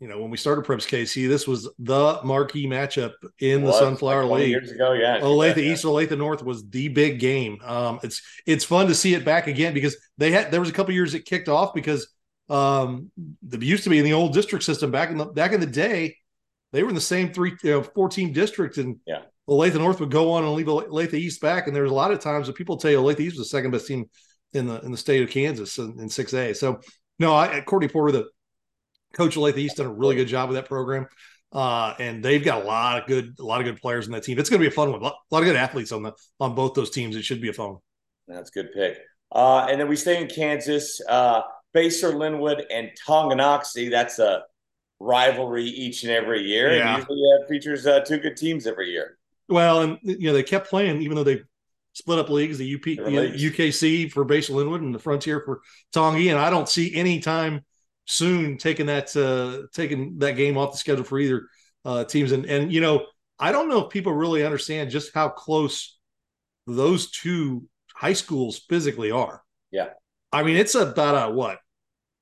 you 0.00 0.08
know, 0.08 0.18
when 0.18 0.30
we 0.30 0.38
started 0.38 0.64
Preps 0.64 0.88
KC, 0.88 1.28
this 1.28 1.46
was 1.46 1.68
the 1.78 2.20
marquee 2.24 2.66
matchup 2.66 3.12
in 3.38 3.62
the 3.62 3.72
Sunflower 3.72 4.24
like 4.24 4.40
League. 4.40 4.50
Years 4.50 4.70
ago, 4.70 4.92
yeah. 4.94 5.20
Olathe 5.20 5.56
yeah, 5.56 5.72
East, 5.72 5.84
Olathe 5.84 6.16
North 6.16 6.42
was 6.42 6.66
the 6.70 6.88
big 6.88 7.20
game. 7.20 7.58
Um, 7.62 8.00
it's 8.02 8.22
it's 8.46 8.64
fun 8.64 8.86
to 8.86 8.94
see 8.94 9.12
it 9.12 9.26
back 9.26 9.46
again 9.46 9.74
because 9.74 9.98
they 10.16 10.30
had 10.30 10.50
there 10.50 10.60
was 10.60 10.70
a 10.70 10.72
couple 10.72 10.94
years 10.94 11.12
it 11.12 11.26
kicked 11.26 11.50
off 11.50 11.74
because 11.74 12.08
um, 12.48 13.10
the 13.42 13.64
used 13.64 13.84
to 13.84 13.90
be 13.90 13.98
in 13.98 14.04
the 14.04 14.14
old 14.14 14.32
district 14.32 14.64
system 14.64 14.90
back 14.90 15.10
in 15.10 15.18
the 15.18 15.26
back 15.26 15.52
in 15.52 15.60
the 15.60 15.66
day. 15.66 16.16
They 16.72 16.82
were 16.82 16.88
in 16.88 16.94
the 16.94 17.00
same 17.00 17.32
three, 17.32 17.52
you 17.62 17.70
know, 17.70 17.82
four 17.82 18.08
team 18.08 18.32
district, 18.32 18.78
and 18.78 19.00
yeah, 19.06 19.22
Olathe 19.50 19.78
North 19.78 20.00
would 20.00 20.10
go 20.10 20.32
on 20.32 20.44
and 20.44 20.52
leave 20.52 20.66
Olathe 20.66 21.14
East 21.14 21.40
back. 21.40 21.66
And 21.66 21.74
there's 21.74 21.90
a 21.90 21.94
lot 21.94 22.12
of 22.12 22.20
times 22.20 22.46
that 22.46 22.56
people 22.56 22.76
tell 22.76 22.90
you 22.90 22.98
Olathe 22.98 23.20
East 23.20 23.36
was 23.36 23.50
the 23.50 23.56
second 23.56 23.72
best 23.72 23.86
team 23.86 24.08
in 24.52 24.66
the 24.66 24.80
in 24.80 24.90
the 24.90 24.96
state 24.96 25.22
of 25.22 25.30
Kansas 25.30 25.78
in 25.78 26.08
six 26.08 26.32
A. 26.34 26.54
So 26.54 26.80
no, 27.18 27.34
I 27.34 27.60
Courtney 27.60 27.88
Porter, 27.88 28.12
the 28.12 28.28
Coach 29.14 29.36
of 29.36 29.42
Olathe 29.42 29.58
East 29.58 29.78
done 29.78 29.86
a 29.86 29.92
really 29.92 30.16
good 30.16 30.28
job 30.28 30.48
with 30.48 30.56
that 30.56 30.66
program. 30.66 31.06
Uh, 31.52 31.94
and 31.98 32.24
they've 32.24 32.44
got 32.44 32.62
a 32.62 32.64
lot 32.64 33.02
of 33.02 33.08
good, 33.08 33.34
a 33.40 33.42
lot 33.42 33.60
of 33.60 33.66
good 33.66 33.80
players 33.80 34.06
in 34.06 34.12
that 34.12 34.22
team. 34.22 34.38
It's 34.38 34.48
going 34.48 34.60
to 34.60 34.64
be 34.64 34.72
a 34.72 34.74
fun 34.74 34.92
one. 34.92 35.02
A 35.02 35.04
lot 35.04 35.16
of 35.32 35.44
good 35.44 35.56
athletes 35.56 35.90
on 35.90 36.04
the 36.04 36.12
on 36.38 36.54
both 36.54 36.74
those 36.74 36.90
teams. 36.90 37.16
It 37.16 37.24
should 37.24 37.40
be 37.40 37.48
a 37.48 37.52
fun. 37.52 37.76
That's 38.28 38.50
a 38.50 38.52
good 38.52 38.72
pick. 38.72 38.98
Uh, 39.32 39.66
and 39.68 39.80
then 39.80 39.88
we 39.88 39.96
stay 39.96 40.20
in 40.20 40.28
Kansas. 40.28 41.00
Uh, 41.08 41.42
Basehor 41.74 42.14
Linwood 42.14 42.64
and 42.70 42.90
Tonganoxie. 43.06 43.90
That's 43.90 44.18
a 44.18 44.42
rivalry 44.98 45.64
each 45.64 46.02
and 46.02 46.12
every 46.12 46.42
year. 46.42 46.76
Yeah. 46.76 46.94
And 46.94 46.98
usually 46.98 47.20
uh, 47.20 47.48
features 47.48 47.86
uh, 47.86 48.00
two 48.00 48.18
good 48.18 48.36
teams 48.36 48.66
every 48.66 48.90
year. 48.90 49.18
Well, 49.50 49.82
and 49.82 49.98
you 50.02 50.28
know 50.28 50.32
they 50.32 50.42
kept 50.42 50.70
playing 50.70 51.02
even 51.02 51.16
though 51.16 51.24
they 51.24 51.42
split 51.92 52.18
up 52.18 52.30
leagues. 52.30 52.58
The 52.58 52.74
UP, 52.74 52.82
the 52.82 53.50
UKC 53.50 54.10
for 54.10 54.24
Basehor 54.24 54.54
Linwood 54.54 54.82
and 54.82 54.94
the 54.94 54.98
Frontier 54.98 55.42
for 55.44 55.60
Tongi. 55.94 56.30
And 56.30 56.38
I 56.38 56.50
don't 56.50 56.68
see 56.68 56.94
any 56.94 57.20
time 57.20 57.64
soon 58.06 58.58
taking 58.58 58.86
that 58.86 59.14
uh, 59.16 59.66
taking 59.74 60.18
that 60.18 60.36
game 60.36 60.56
off 60.56 60.72
the 60.72 60.78
schedule 60.78 61.04
for 61.04 61.18
either 61.18 61.48
uh, 61.84 62.04
teams. 62.04 62.32
And 62.32 62.46
and 62.46 62.72
you 62.72 62.80
know, 62.80 63.06
I 63.38 63.52
don't 63.52 63.68
know 63.68 63.84
if 63.84 63.90
people 63.90 64.12
really 64.12 64.44
understand 64.44 64.90
just 64.90 65.14
how 65.14 65.28
close 65.28 65.98
those 66.66 67.10
two 67.10 67.68
high 67.94 68.12
schools 68.12 68.62
physically 68.68 69.10
are. 69.10 69.42
Yeah, 69.70 69.90
I 70.32 70.42
mean, 70.42 70.56
it's 70.56 70.74
about 70.74 71.30
a 71.30 71.32
what 71.32 71.58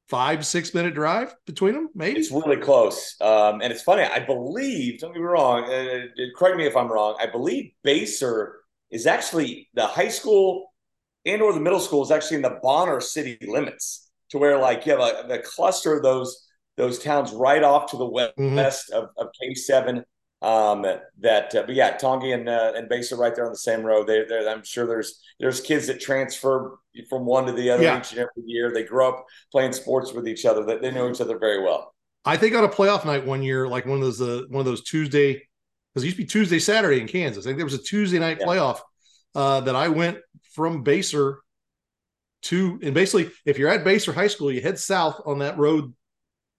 five 0.09 0.45
six 0.47 0.75
minute 0.75 0.95
drive 0.95 1.35
between 1.47 1.75
them. 1.75 1.89
Maybe 1.95 2.19
it's 2.19 2.31
really 2.31 2.57
close. 2.57 3.15
Um, 3.21 3.61
and 3.61 3.73
it's 3.73 3.83
funny. 3.83 4.03
I 4.03 4.21
believe. 4.21 5.01
Don't 5.01 5.13
get 5.13 5.21
me 5.21 5.27
wrong. 5.27 5.65
Uh, 5.65 6.07
correct 6.37 6.57
me 6.57 6.67
if 6.67 6.77
I'm 6.77 6.91
wrong. 6.91 7.17
I 7.21 7.27
believe 7.27 7.73
Basehor 7.87 8.53
is 8.91 9.07
actually 9.07 9.69
the 9.75 9.87
high 9.87 10.09
school 10.09 10.73
and 11.27 11.43
or 11.43 11.53
the 11.53 11.61
middle 11.61 11.81
school 11.81 12.03
is 12.03 12.11
actually 12.11 12.37
in 12.37 12.43
the 12.43 12.59
Bonner 12.63 13.01
city 13.01 13.37
limits, 13.47 14.11
to 14.31 14.39
where 14.39 14.59
like 14.59 14.87
you 14.87 14.93
have 14.93 15.01
a, 15.01 15.29
the 15.29 15.39
cluster 15.39 15.95
of 15.95 16.03
those 16.03 16.47
those 16.77 16.99
towns 16.99 17.33
right 17.33 17.63
off 17.63 17.91
to 17.91 17.97
the 17.97 18.07
west 18.07 18.35
mm-hmm. 18.39 18.97
of, 18.97 19.11
of 19.17 19.29
K 19.41 19.55
seven 19.55 20.05
um, 20.41 20.83
that, 21.19 21.55
uh, 21.55 21.63
but 21.67 21.75
yeah, 21.75 21.97
Tongi 21.97 22.33
and 22.33 22.49
uh, 22.49 22.73
and 22.77 22.89
Basehor 22.89 23.19
right 23.19 23.35
there 23.35 23.45
on 23.45 23.53
the 23.53 23.59
same 23.59 23.83
road. 23.83 24.07
They, 24.07 24.25
they're, 24.25 24.49
I'm 24.49 24.63
sure 24.63 24.87
there's 24.87 25.21
there's 25.41 25.61
kids 25.61 25.89
that 25.89 26.01
transfer 26.01 26.79
from 27.09 27.27
one 27.27 27.47
to 27.47 27.53
the 27.53 27.71
other 27.71 27.83
yeah. 27.83 27.99
each 27.99 28.13
and 28.13 28.21
every 28.21 28.43
year. 28.45 28.73
They 28.73 28.85
grow 28.85 29.09
up 29.09 29.27
playing 29.51 29.73
sports 29.73 30.13
with 30.13 30.29
each 30.29 30.45
other. 30.45 30.65
That 30.65 30.81
they 30.81 30.93
know 30.93 31.11
each 31.11 31.21
other 31.21 31.39
very 31.39 31.63
well. 31.63 31.93
I 32.25 32.37
think 32.37 32.55
on 32.55 32.65
a 32.65 32.69
playoff 32.69 33.05
night 33.05 33.27
one 33.27 33.43
year, 33.43 33.67
like 33.67 33.87
one 33.87 33.97
of 33.97 34.05
those 34.05 34.21
uh, 34.21 34.43
one 34.49 34.61
of 34.61 34.67
those 34.67 34.85
Tuesday, 34.85 35.35
because 35.93 36.05
it 36.05 36.07
used 36.07 36.17
to 36.17 36.23
be 36.23 36.29
Tuesday 36.29 36.61
Saturday 36.61 37.01
in 37.01 37.09
Kansas. 37.09 37.45
I 37.45 37.49
think 37.49 37.59
there 37.59 37.67
was 37.67 37.75
a 37.75 37.83
Tuesday 37.83 38.21
night 38.21 38.39
yeah. 38.41 38.47
playoff 38.47 38.79
uh, 39.35 39.61
that 39.63 39.75
I 39.75 39.89
went 39.89 40.19
from 40.55 40.85
Basehor 40.85 41.39
to, 42.43 42.79
and 42.83 42.95
basically, 42.95 43.33
if 43.45 43.59
you're 43.59 43.71
at 43.71 43.85
Basehor 43.85 44.15
High 44.15 44.29
School, 44.29 44.53
you 44.53 44.61
head 44.61 44.79
south 44.79 45.21
on 45.27 45.41
that 45.41 45.59
road 45.59 45.95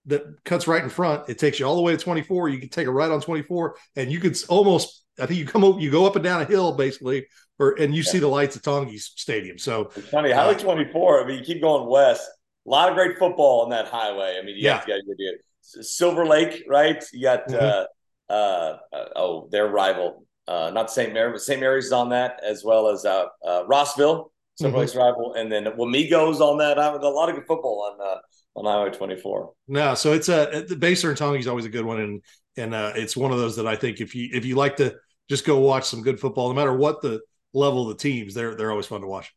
that 0.10 0.44
cuts 0.44 0.68
right 0.68 0.84
in 0.84 0.90
front. 0.90 1.30
It 1.30 1.40
takes 1.40 1.60
you 1.60 1.66
all 1.66 1.76
the 1.76 1.82
way 1.82 1.92
to 1.94 1.98
24. 1.98 2.50
You 2.50 2.60
can 2.60 2.70
take 2.70 2.88
a 2.88 2.92
right 2.92 3.10
on 3.10 3.22
24, 3.22 3.76
and 3.96 4.12
you 4.12 4.20
could 4.20 4.38
almost, 4.50 5.04
I 5.20 5.26
think 5.26 5.40
you 5.40 5.46
come 5.46 5.64
up, 5.64 5.80
you 5.80 5.90
go 5.90 6.06
up 6.06 6.16
and 6.16 6.24
down 6.24 6.42
a 6.42 6.46
hill 6.46 6.74
basically, 6.74 7.28
or 7.58 7.80
and 7.80 7.96
you 7.96 8.04
yeah. 8.04 8.12
see 8.12 8.20
the 8.20 8.28
lights 8.28 8.58
at 8.58 8.64
Tongi's 8.64 9.12
Stadium. 9.16 9.58
So 9.58 9.92
it's 9.96 10.10
funny, 10.10 10.32
Highway 10.32 10.56
uh, 10.56 10.60
24. 10.60 11.24
I 11.24 11.28
mean, 11.28 11.40
you 11.40 11.46
keep 11.46 11.62
going 11.62 11.90
west. 11.90 12.30
A 12.68 12.70
lot 12.70 12.90
of 12.90 12.96
great 12.96 13.18
football 13.18 13.62
on 13.62 13.70
that 13.70 13.88
highway. 13.88 14.38
I 14.40 14.46
mean, 14.46 14.56
you 14.56 14.64
yeah, 14.64 14.80
got, 14.86 15.00
you 15.06 15.16
got 15.32 15.84
Silver 15.86 16.26
Lake, 16.26 16.64
right? 16.68 17.04
You 17.14 17.24
got 17.24 17.48
mm-hmm. 17.48 17.66
uh, 17.66 18.34
uh, 18.34 18.78
uh, 18.94 19.06
oh, 19.16 19.50
their 19.52 19.68
rival, 19.68 20.26
uh, 20.48 20.72
not 20.74 20.92
St. 20.92 21.14
Mary, 21.14 21.32
but 21.32 21.42
St. 21.42 21.60
Mary's 21.60 21.86
is 21.86 21.92
on 21.92 22.10
that, 22.10 22.40
as 22.44 22.64
well 22.64 22.88
as 22.88 23.06
uh, 23.06 23.26
uh, 23.46 23.64
Rossville, 23.68 24.32
Silver 24.56 24.74
mm-hmm. 24.74 24.82
Lake's 24.82 24.96
rival, 24.96 25.34
and 25.34 25.52
then 25.52 25.66
Wamego's 25.66 26.42
on 26.42 26.58
that. 26.60 26.78
A 26.78 27.10
lot 27.10 27.30
of 27.30 27.36
good 27.36 27.48
football 27.48 27.92
on 27.92 28.08
uh, 28.08 28.20
on 28.56 28.66
Highway 28.66 28.92
24. 28.96 29.54
No, 29.68 29.96
so 29.96 30.14
it's 30.14 30.30
a 30.30 30.66
the 30.68 30.76
Basehor 30.76 31.10
and 31.10 31.18
Tongi 31.18 31.40
is 31.40 31.48
always 31.48 31.66
a 31.66 31.70
good 31.70 31.86
one, 31.86 32.00
and 32.00 32.24
and 32.58 32.74
uh, 32.74 32.94
it's 32.96 33.16
one 33.16 33.32
of 33.32 33.38
those 33.38 33.56
that 33.56 33.68
I 33.68 33.76
think 33.76 34.02
if 34.02 34.16
you 34.16 34.30
if 34.34 34.46
you 34.46 34.56
like 34.56 34.78
to 34.78 34.96
just 35.30 35.46
go 35.46 35.60
watch 35.60 35.86
some 35.86 36.02
good 36.02 36.20
football, 36.20 36.50
no 36.50 36.56
matter 36.56 36.76
what 36.76 37.02
the 37.02 37.22
level 37.54 37.90
of 37.90 37.98
the 37.98 38.02
teams, 38.02 38.34
they're 38.34 38.56
they're 38.56 38.72
always 38.72 38.88
fun 38.88 39.02
to 39.02 39.08
watch. 39.08 39.34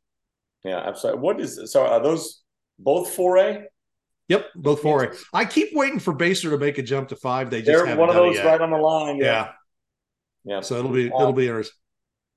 Yeah, 0.65 0.79
absolutely. 0.79 1.21
What 1.21 1.41
is 1.41 1.73
so? 1.73 1.87
Are 1.87 2.03
those 2.03 2.43
both 2.79 3.11
four 3.11 3.39
A? 3.39 3.65
Yep, 4.29 4.47
both 4.57 4.81
four 4.81 5.05
A. 5.05 5.15
I 5.33 5.45
keep 5.45 5.71
waiting 5.73 5.99
for 5.99 6.15
Basehor 6.15 6.51
to 6.51 6.59
make 6.59 6.79
a 6.79 6.83
jump 6.83 7.09
to 7.09 7.17
five. 7.17 7.51
They 7.51 7.63
just 7.63 7.85
they're 7.85 7.97
one 7.97 8.09
of 8.09 8.15
those 8.15 8.39
right 8.39 8.61
on 8.61 8.71
the 8.71 8.79
line. 8.79 9.17
Yeah. 9.19 9.25
yeah, 9.25 9.49
yeah. 10.45 10.61
So 10.61 10.79
it'll 10.79 10.93
be 10.93 11.07
it'll 11.07 11.33
be 11.33 11.47
interesting. 11.47 11.77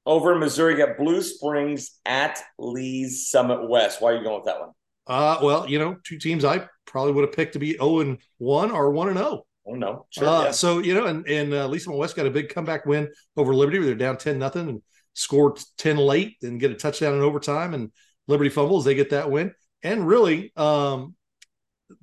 Over 0.08 0.34
in 0.34 0.39
Missouri, 0.39 0.74
you 0.74 0.86
got 0.86 0.98
Blue 0.98 1.22
Springs 1.22 2.00
at 2.05 2.39
Lee's 2.60 3.27
Summit 3.27 3.67
West. 3.67 4.01
Why 4.01 4.12
are 4.12 4.17
you 4.17 4.24
going 4.24 4.36
with 4.36 4.46
that 4.46 4.60
one? 4.60 4.70
Uh, 5.07 5.39
well, 5.41 5.69
you 5.69 5.79
know, 5.79 5.97
two 6.03 6.17
teams 6.17 6.43
I 6.43 6.67
probably 6.85 7.13
would 7.13 7.25
have 7.25 7.35
picked 7.35 7.53
to 7.53 7.59
be 7.59 7.74
0 7.74 8.00
and 8.00 8.17
1 8.38 8.71
or 8.71 8.91
1 8.91 9.09
and 9.09 9.17
0. 9.17 9.45
Oh 9.67 9.74
no. 9.74 10.05
Sure, 10.09 10.27
uh, 10.27 10.43
yeah. 10.45 10.51
So, 10.51 10.79
you 10.79 10.93
know, 10.93 11.05
and, 11.05 11.27
and 11.27 11.53
uh, 11.53 11.67
Lisa 11.67 11.91
West 11.91 12.15
got 12.15 12.25
a 12.27 12.31
big 12.31 12.50
comeback 12.50 12.85
win 12.85 13.09
over 13.35 13.53
Liberty 13.53 13.79
where 13.79 13.88
they're 13.88 13.95
down 13.95 14.17
10 14.17 14.38
nothing 14.38 14.69
and 14.69 14.81
scored 15.13 15.59
10 15.77 15.97
late 15.97 16.38
and 16.43 16.59
get 16.59 16.71
a 16.71 16.75
touchdown 16.75 17.15
in 17.15 17.21
overtime 17.21 17.74
and 17.74 17.91
Liberty 18.27 18.50
fumbles. 18.50 18.85
They 18.85 18.95
get 18.95 19.12
that 19.12 19.31
win. 19.31 19.53
And 19.83 20.07
really, 20.07 20.51
um, 20.55 21.15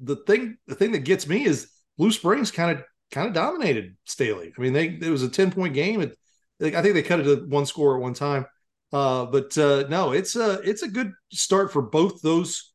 the 0.01 0.17
thing 0.17 0.59
the 0.67 0.75
thing 0.75 0.93
that 0.93 1.01
gets 1.01 1.27
me 1.27 1.45
is 1.45 1.71
Blue 1.99 2.13
Springs 2.13 2.51
kind 2.51 2.79
of 2.79 2.85
kind 3.11 3.27
of 3.29 3.35
dominated 3.35 3.97
Staley. 4.05 4.53
I 4.57 4.61
mean, 4.61 4.73
they 4.73 4.87
it 4.87 5.11
was 5.11 5.23
a 5.23 5.29
10 5.29 5.51
point 5.51 5.75
game. 5.75 6.01
It, 6.01 6.17
I 6.61 6.83
think 6.83 6.95
they 6.95 7.03
cut 7.03 7.21
it 7.21 7.25
to 7.25 7.47
one 7.49 7.67
score 7.67 7.97
at 7.97 8.03
one 8.03 8.15
time. 8.15 8.47
Uh, 8.93 9.27
but 9.27 9.57
uh, 9.59 9.85
no, 9.89 10.13
it's 10.13 10.37
a 10.37 10.61
it's 10.61 10.83
a 10.83 10.89
good 10.89 11.13
start 11.33 11.73
for 11.73 11.83
both 11.83 12.23
those 12.23 12.72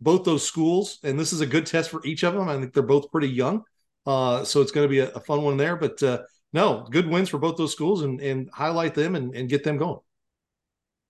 both 0.00 0.24
those 0.24 0.46
schools, 0.46 0.98
and 1.02 1.18
this 1.18 1.32
is 1.32 1.40
a 1.40 1.46
good 1.46 1.66
test 1.66 1.90
for 1.90 2.04
each 2.04 2.22
of 2.22 2.34
them. 2.34 2.48
I 2.48 2.56
think 2.58 2.72
they're 2.72 2.82
both 2.82 3.10
pretty 3.10 3.28
young, 3.28 3.64
uh, 4.06 4.44
so 4.44 4.60
it's 4.60 4.72
going 4.72 4.84
to 4.84 4.90
be 4.90 5.00
a, 5.00 5.10
a, 5.10 5.20
fun 5.20 5.42
one 5.42 5.56
there. 5.56 5.76
But 5.76 6.02
uh, 6.02 6.22
no, 6.52 6.86
good 6.90 7.08
wins 7.08 7.28
for 7.28 7.38
both 7.38 7.56
those 7.56 7.72
schools, 7.72 8.02
and, 8.02 8.20
and 8.20 8.48
highlight 8.52 8.94
them 8.94 9.16
and, 9.16 9.34
and 9.34 9.48
get 9.48 9.64
them 9.64 9.76
going. 9.76 10.00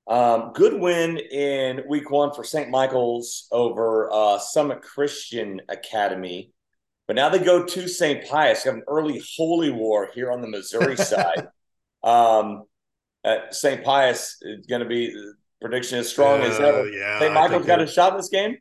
Um, 0.07 0.53
good 0.55 0.81
win 0.81 1.19
in 1.19 1.83
week 1.87 2.11
one 2.11 2.33
for 2.33 2.43
St. 2.43 2.71
Michael's 2.71 3.47
over 3.53 4.11
uh, 4.11 4.39
Summit 4.39 4.81
Christian 4.81 5.61
Academy. 5.69 6.53
But 7.07 7.17
now 7.17 7.29
they 7.29 7.39
go 7.39 7.65
to 7.65 7.89
St. 7.89 8.27
Pius, 8.27 8.65
have 8.65 8.75
an 8.75 8.83
early 8.87 9.23
holy 9.37 9.71
war 9.71 10.11
here 10.15 10.31
on 10.31 10.41
the 10.41 10.49
Missouri 10.49 10.97
side. 10.97 11.49
Um, 12.03 12.65
St. 13.51 13.85
Pius 13.85 14.39
is 14.41 14.67
going 14.67 14.83
to 14.83 14.89
be 14.89 15.15
prediction 15.61 15.99
as 15.99 16.09
strong 16.09 16.41
as 16.41 16.59
ever. 16.59 16.89
Yeah, 16.89 17.19
St. 17.19 17.35
Michael's 17.35 17.67
got 17.67 17.83
a 17.83 17.87
shot 17.87 18.13
in 18.13 18.19
this 18.19 18.31
game 18.31 18.57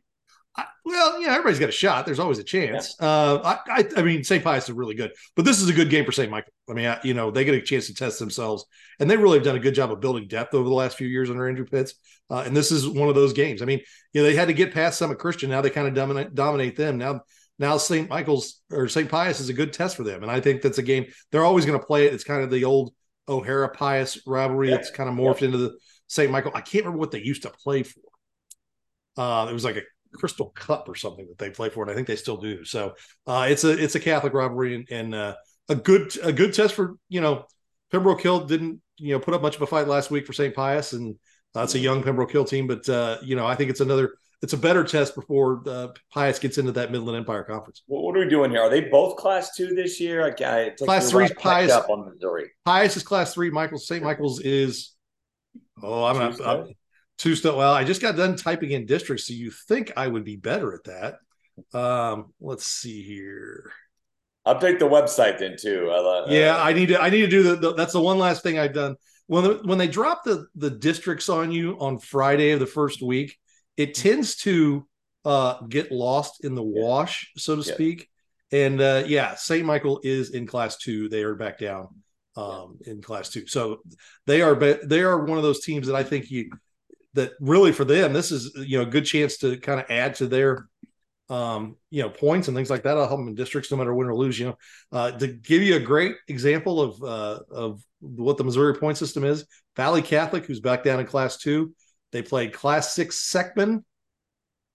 well, 0.84 1.20
yeah, 1.20 1.32
everybody's 1.32 1.58
got 1.58 1.68
a 1.68 1.72
shot. 1.72 2.06
There's 2.06 2.18
always 2.18 2.38
a 2.38 2.44
chance. 2.44 2.96
Yeah. 3.00 3.06
Uh, 3.06 3.58
I, 3.68 3.80
I, 3.80 3.88
I, 3.98 4.02
mean, 4.02 4.24
St. 4.24 4.42
Pius 4.42 4.64
is 4.64 4.72
really 4.72 4.94
good, 4.94 5.12
but 5.36 5.44
this 5.44 5.60
is 5.60 5.68
a 5.68 5.72
good 5.72 5.90
game 5.90 6.04
for 6.04 6.12
St. 6.12 6.30
Michael. 6.30 6.52
I 6.68 6.72
mean, 6.72 6.86
I, 6.86 6.98
you 7.04 7.14
know, 7.14 7.30
they 7.30 7.44
get 7.44 7.54
a 7.54 7.60
chance 7.60 7.86
to 7.88 7.94
test 7.94 8.18
themselves, 8.18 8.64
and 8.98 9.10
they 9.10 9.16
really 9.16 9.38
have 9.38 9.44
done 9.44 9.56
a 9.56 9.60
good 9.60 9.74
job 9.74 9.92
of 9.92 10.00
building 10.00 10.26
depth 10.28 10.54
over 10.54 10.68
the 10.68 10.74
last 10.74 10.96
few 10.96 11.06
years 11.06 11.30
under 11.30 11.46
Andrew 11.46 11.66
Pitts. 11.66 11.94
Uh, 12.30 12.42
and 12.46 12.56
this 12.56 12.72
is 12.72 12.88
one 12.88 13.08
of 13.08 13.14
those 13.14 13.32
games. 13.32 13.62
I 13.62 13.66
mean, 13.66 13.80
you 14.12 14.22
know, 14.22 14.26
they 14.26 14.34
had 14.34 14.48
to 14.48 14.54
get 14.54 14.74
past 14.74 14.98
Summit 14.98 15.18
Christian. 15.18 15.50
Now 15.50 15.60
they 15.60 15.70
kind 15.70 15.88
of 15.88 15.94
dominate 15.94 16.34
dominate 16.34 16.76
them. 16.76 16.98
Now, 16.98 17.20
now 17.58 17.76
St. 17.76 18.08
Michael's 18.08 18.60
or 18.72 18.88
St. 18.88 19.08
Pius 19.08 19.40
is 19.40 19.48
a 19.48 19.54
good 19.54 19.72
test 19.72 19.96
for 19.96 20.04
them, 20.04 20.22
and 20.22 20.32
I 20.32 20.40
think 20.40 20.62
that's 20.62 20.78
a 20.78 20.82
game 20.82 21.06
they're 21.30 21.44
always 21.44 21.66
going 21.66 21.78
to 21.78 21.86
play 21.86 22.06
it. 22.06 22.14
It's 22.14 22.24
kind 22.24 22.42
of 22.42 22.50
the 22.50 22.64
old 22.64 22.92
O'Hara 23.28 23.68
Pius 23.68 24.20
rivalry. 24.26 24.70
Yeah. 24.70 24.76
It's 24.76 24.90
kind 24.90 25.08
of 25.08 25.14
morphed 25.14 25.40
yeah. 25.40 25.46
into 25.46 25.58
the 25.58 25.78
St. 26.06 26.30
Michael. 26.30 26.52
I 26.54 26.62
can't 26.62 26.84
remember 26.84 26.98
what 26.98 27.10
they 27.10 27.20
used 27.22 27.42
to 27.42 27.50
play 27.50 27.82
for. 27.82 28.00
Uh, 29.16 29.48
it 29.50 29.52
was 29.52 29.64
like 29.64 29.76
a 29.76 29.82
Crystal 30.18 30.50
Cup 30.50 30.88
or 30.88 30.94
something 30.94 31.26
that 31.28 31.38
they 31.38 31.50
play 31.50 31.70
for, 31.70 31.82
and 31.82 31.90
I 31.90 31.94
think 31.94 32.06
they 32.06 32.16
still 32.16 32.36
do. 32.36 32.64
So 32.64 32.94
uh, 33.26 33.46
it's 33.48 33.64
a 33.64 33.70
it's 33.70 33.94
a 33.94 34.00
Catholic 34.00 34.34
rivalry 34.34 34.74
and, 34.74 34.88
and 34.90 35.14
uh, 35.14 35.34
a 35.68 35.74
good 35.74 36.16
a 36.22 36.32
good 36.32 36.54
test 36.54 36.74
for 36.74 36.96
you 37.08 37.20
know 37.20 37.44
Pembroke 37.90 38.20
Hill 38.20 38.40
didn't 38.46 38.80
you 38.96 39.14
know 39.14 39.20
put 39.20 39.34
up 39.34 39.42
much 39.42 39.56
of 39.56 39.62
a 39.62 39.66
fight 39.66 39.88
last 39.88 40.10
week 40.10 40.26
for 40.26 40.32
St. 40.32 40.54
Pius, 40.54 40.92
and 40.92 41.16
it's 41.56 41.74
a 41.74 41.78
young 41.78 42.02
Pembroke 42.02 42.32
Hill 42.32 42.44
team, 42.44 42.66
but 42.66 42.88
uh, 42.88 43.18
you 43.22 43.36
know 43.36 43.46
I 43.46 43.54
think 43.54 43.70
it's 43.70 43.80
another 43.80 44.14
it's 44.42 44.52
a 44.52 44.58
better 44.58 44.84
test 44.84 45.14
before 45.14 45.62
uh, 45.66 45.88
Pius 46.12 46.38
gets 46.38 46.58
into 46.58 46.72
that 46.72 46.92
Midland 46.92 47.16
Empire 47.16 47.42
Conference. 47.42 47.82
what 47.86 48.16
are 48.16 48.20
we 48.20 48.28
doing 48.28 48.50
here? 48.50 48.60
Are 48.60 48.70
they 48.70 48.82
both 48.82 49.16
Class 49.16 49.54
Two 49.56 49.74
this 49.74 50.00
year? 50.00 50.24
I, 50.24 50.44
I 50.44 50.70
class 50.70 51.10
Three 51.10 51.28
Pius 51.28 51.72
up 51.72 51.90
on 51.90 52.08
Missouri. 52.08 52.50
Pius 52.64 52.96
is 52.96 53.02
Class 53.02 53.34
Three. 53.34 53.50
Michael 53.50 53.78
St. 53.78 54.02
Michael's 54.02 54.40
is. 54.40 54.92
Oh, 55.82 56.04
I'm 56.04 56.18
not. 56.18 56.68
Two 57.18 57.34
still. 57.34 57.56
Well, 57.56 57.74
I 57.74 57.84
just 57.84 58.00
got 58.00 58.16
done 58.16 58.36
typing 58.36 58.70
in 58.70 58.86
districts, 58.86 59.26
so 59.26 59.34
you 59.34 59.50
think 59.50 59.92
I 59.96 60.06
would 60.06 60.24
be 60.24 60.36
better 60.36 60.72
at 60.72 60.84
that? 60.84 61.78
Um, 61.78 62.32
let's 62.40 62.66
see 62.66 63.02
here. 63.02 63.72
Update 64.46 64.78
the 64.78 64.86
website 64.86 65.38
then 65.38 65.56
too. 65.60 65.90
Uh, 65.90 66.26
yeah, 66.28 66.56
I 66.62 66.72
need 66.72 66.86
to. 66.86 67.02
I 67.02 67.10
need 67.10 67.22
to 67.22 67.28
do 67.28 67.42
the, 67.42 67.56
the, 67.56 67.74
That's 67.74 67.92
the 67.92 68.00
one 68.00 68.18
last 68.18 68.42
thing 68.42 68.58
I've 68.58 68.72
done. 68.72 68.96
When 69.26 69.44
the, 69.44 69.60
when 69.64 69.78
they 69.78 69.88
drop 69.88 70.22
the 70.24 70.46
the 70.54 70.70
districts 70.70 71.28
on 71.28 71.50
you 71.50 71.76
on 71.80 71.98
Friday 71.98 72.52
of 72.52 72.60
the 72.60 72.66
first 72.66 73.02
week, 73.02 73.36
it 73.76 73.94
tends 73.94 74.36
to 74.36 74.86
uh, 75.24 75.60
get 75.68 75.92
lost 75.92 76.44
in 76.44 76.54
the 76.54 76.62
wash, 76.62 77.30
so 77.36 77.56
to 77.56 77.62
yeah. 77.62 77.74
speak. 77.74 78.08
And 78.52 78.80
uh, 78.80 79.02
yeah, 79.06 79.34
St. 79.34 79.66
Michael 79.66 80.00
is 80.02 80.30
in 80.30 80.46
class 80.46 80.78
two. 80.78 81.08
They 81.08 81.22
are 81.24 81.34
back 81.34 81.58
down 81.58 81.88
um, 82.36 82.78
in 82.86 83.02
class 83.02 83.28
two. 83.28 83.46
So 83.46 83.80
they 84.26 84.40
are 84.40 84.54
they 84.54 85.00
are 85.00 85.24
one 85.24 85.36
of 85.36 85.44
those 85.44 85.60
teams 85.60 85.88
that 85.88 85.96
I 85.96 86.04
think 86.04 86.30
you 86.30 86.50
that 87.14 87.32
really 87.40 87.72
for 87.72 87.84
them, 87.84 88.12
this 88.12 88.30
is 88.30 88.52
you 88.56 88.78
know 88.78 88.82
a 88.82 88.90
good 88.90 89.04
chance 89.04 89.38
to 89.38 89.56
kind 89.58 89.80
of 89.80 89.86
add 89.90 90.14
to 90.16 90.26
their 90.26 90.68
um, 91.30 91.76
you 91.90 92.02
know 92.02 92.08
points 92.08 92.48
and 92.48 92.56
things 92.56 92.70
like 92.70 92.82
that. 92.84 92.96
I'll 92.96 93.06
help 93.06 93.20
them 93.20 93.28
in 93.28 93.34
districts 93.34 93.70
no 93.70 93.76
matter 93.76 93.94
win 93.94 94.08
or 94.08 94.14
lose. 94.14 94.38
You 94.38 94.46
know, 94.46 94.58
uh, 94.92 95.12
to 95.12 95.26
give 95.26 95.62
you 95.62 95.76
a 95.76 95.80
great 95.80 96.16
example 96.28 96.80
of 96.80 97.02
uh, 97.02 97.40
of 97.50 97.82
what 98.00 98.36
the 98.36 98.44
Missouri 98.44 98.74
point 98.74 98.98
system 98.98 99.24
is, 99.24 99.46
Valley 99.76 100.02
Catholic, 100.02 100.44
who's 100.44 100.60
back 100.60 100.84
down 100.84 101.00
in 101.00 101.06
Class 101.06 101.38
Two, 101.38 101.74
they 102.12 102.22
played 102.22 102.52
Class 102.52 102.94
Six 102.94 103.30
Seckman 103.32 103.84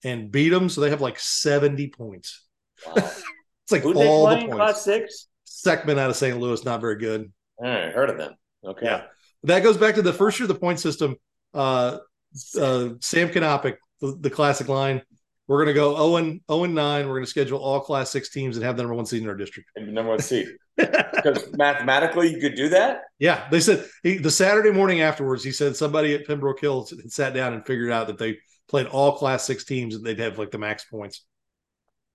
and 0.03 0.31
beat 0.31 0.49
them, 0.49 0.69
so 0.69 0.81
they 0.81 0.89
have 0.89 1.01
like 1.01 1.19
seventy 1.19 1.89
points. 1.89 2.43
Wow. 2.85 2.93
it's 2.97 3.71
like 3.71 3.83
Who's 3.83 3.97
all 3.97 4.29
the 4.29 4.37
points. 4.37 4.55
Class 4.55 4.83
Six 4.83 5.27
Seckman 5.47 5.97
out 5.97 6.09
of 6.09 6.15
St. 6.15 6.39
Louis, 6.39 6.63
not 6.65 6.81
very 6.81 6.97
good. 6.97 7.31
All 7.57 7.67
right, 7.67 7.93
heard 7.93 8.09
of 8.09 8.17
them. 8.17 8.33
Okay. 8.65 8.85
Yeah. 8.85 9.03
That 9.43 9.63
goes 9.63 9.77
back 9.77 9.95
to 9.95 10.01
the 10.01 10.13
first 10.13 10.39
year 10.39 10.45
of 10.45 10.53
the 10.53 10.59
point 10.59 10.79
system. 10.79 11.15
Uh, 11.53 11.97
uh, 12.59 12.89
Sam 12.99 13.29
Canopic, 13.29 13.77
the, 14.01 14.17
the, 14.19 14.29
classic 14.29 14.67
line. 14.67 15.01
We're 15.47 15.63
going 15.63 15.73
to 15.75 15.79
go 15.79 15.95
0 15.95 16.15
and 16.17 16.41
0 16.49 16.63
and 16.63 16.75
9. 16.75 17.07
We're 17.07 17.13
going 17.13 17.25
to 17.25 17.29
schedule 17.29 17.59
all 17.59 17.81
class 17.81 18.09
six 18.09 18.29
teams 18.29 18.55
and 18.55 18.65
have 18.65 18.77
the 18.77 18.83
number 18.83 18.95
one 18.95 19.05
seed 19.05 19.23
in 19.23 19.29
our 19.29 19.35
district. 19.35 19.69
And 19.75 19.87
the 19.87 19.91
number 19.91 20.11
one 20.11 20.19
seed. 20.19 20.47
because 20.77 21.47
mathematically 21.53 22.33
you 22.33 22.39
could 22.39 22.55
do 22.55 22.69
that. 22.69 23.01
Yeah. 23.19 23.47
They 23.51 23.59
said 23.59 23.85
he, 24.01 24.17
the 24.17 24.31
Saturday 24.31 24.71
morning 24.71 25.01
afterwards, 25.01 25.43
he 25.43 25.51
said 25.51 25.75
somebody 25.75 26.15
at 26.15 26.25
Pembroke 26.25 26.59
Hill 26.59 26.87
sat 27.07 27.33
down 27.33 27.53
and 27.53 27.65
figured 27.65 27.91
out 27.91 28.07
that 28.07 28.17
they 28.17 28.37
played 28.69 28.87
all 28.87 29.17
class 29.17 29.43
six 29.43 29.65
teams 29.65 29.95
and 29.95 30.03
they'd 30.03 30.19
have 30.19 30.39
like 30.39 30.51
the 30.51 30.57
max 30.57 30.85
points. 30.85 31.25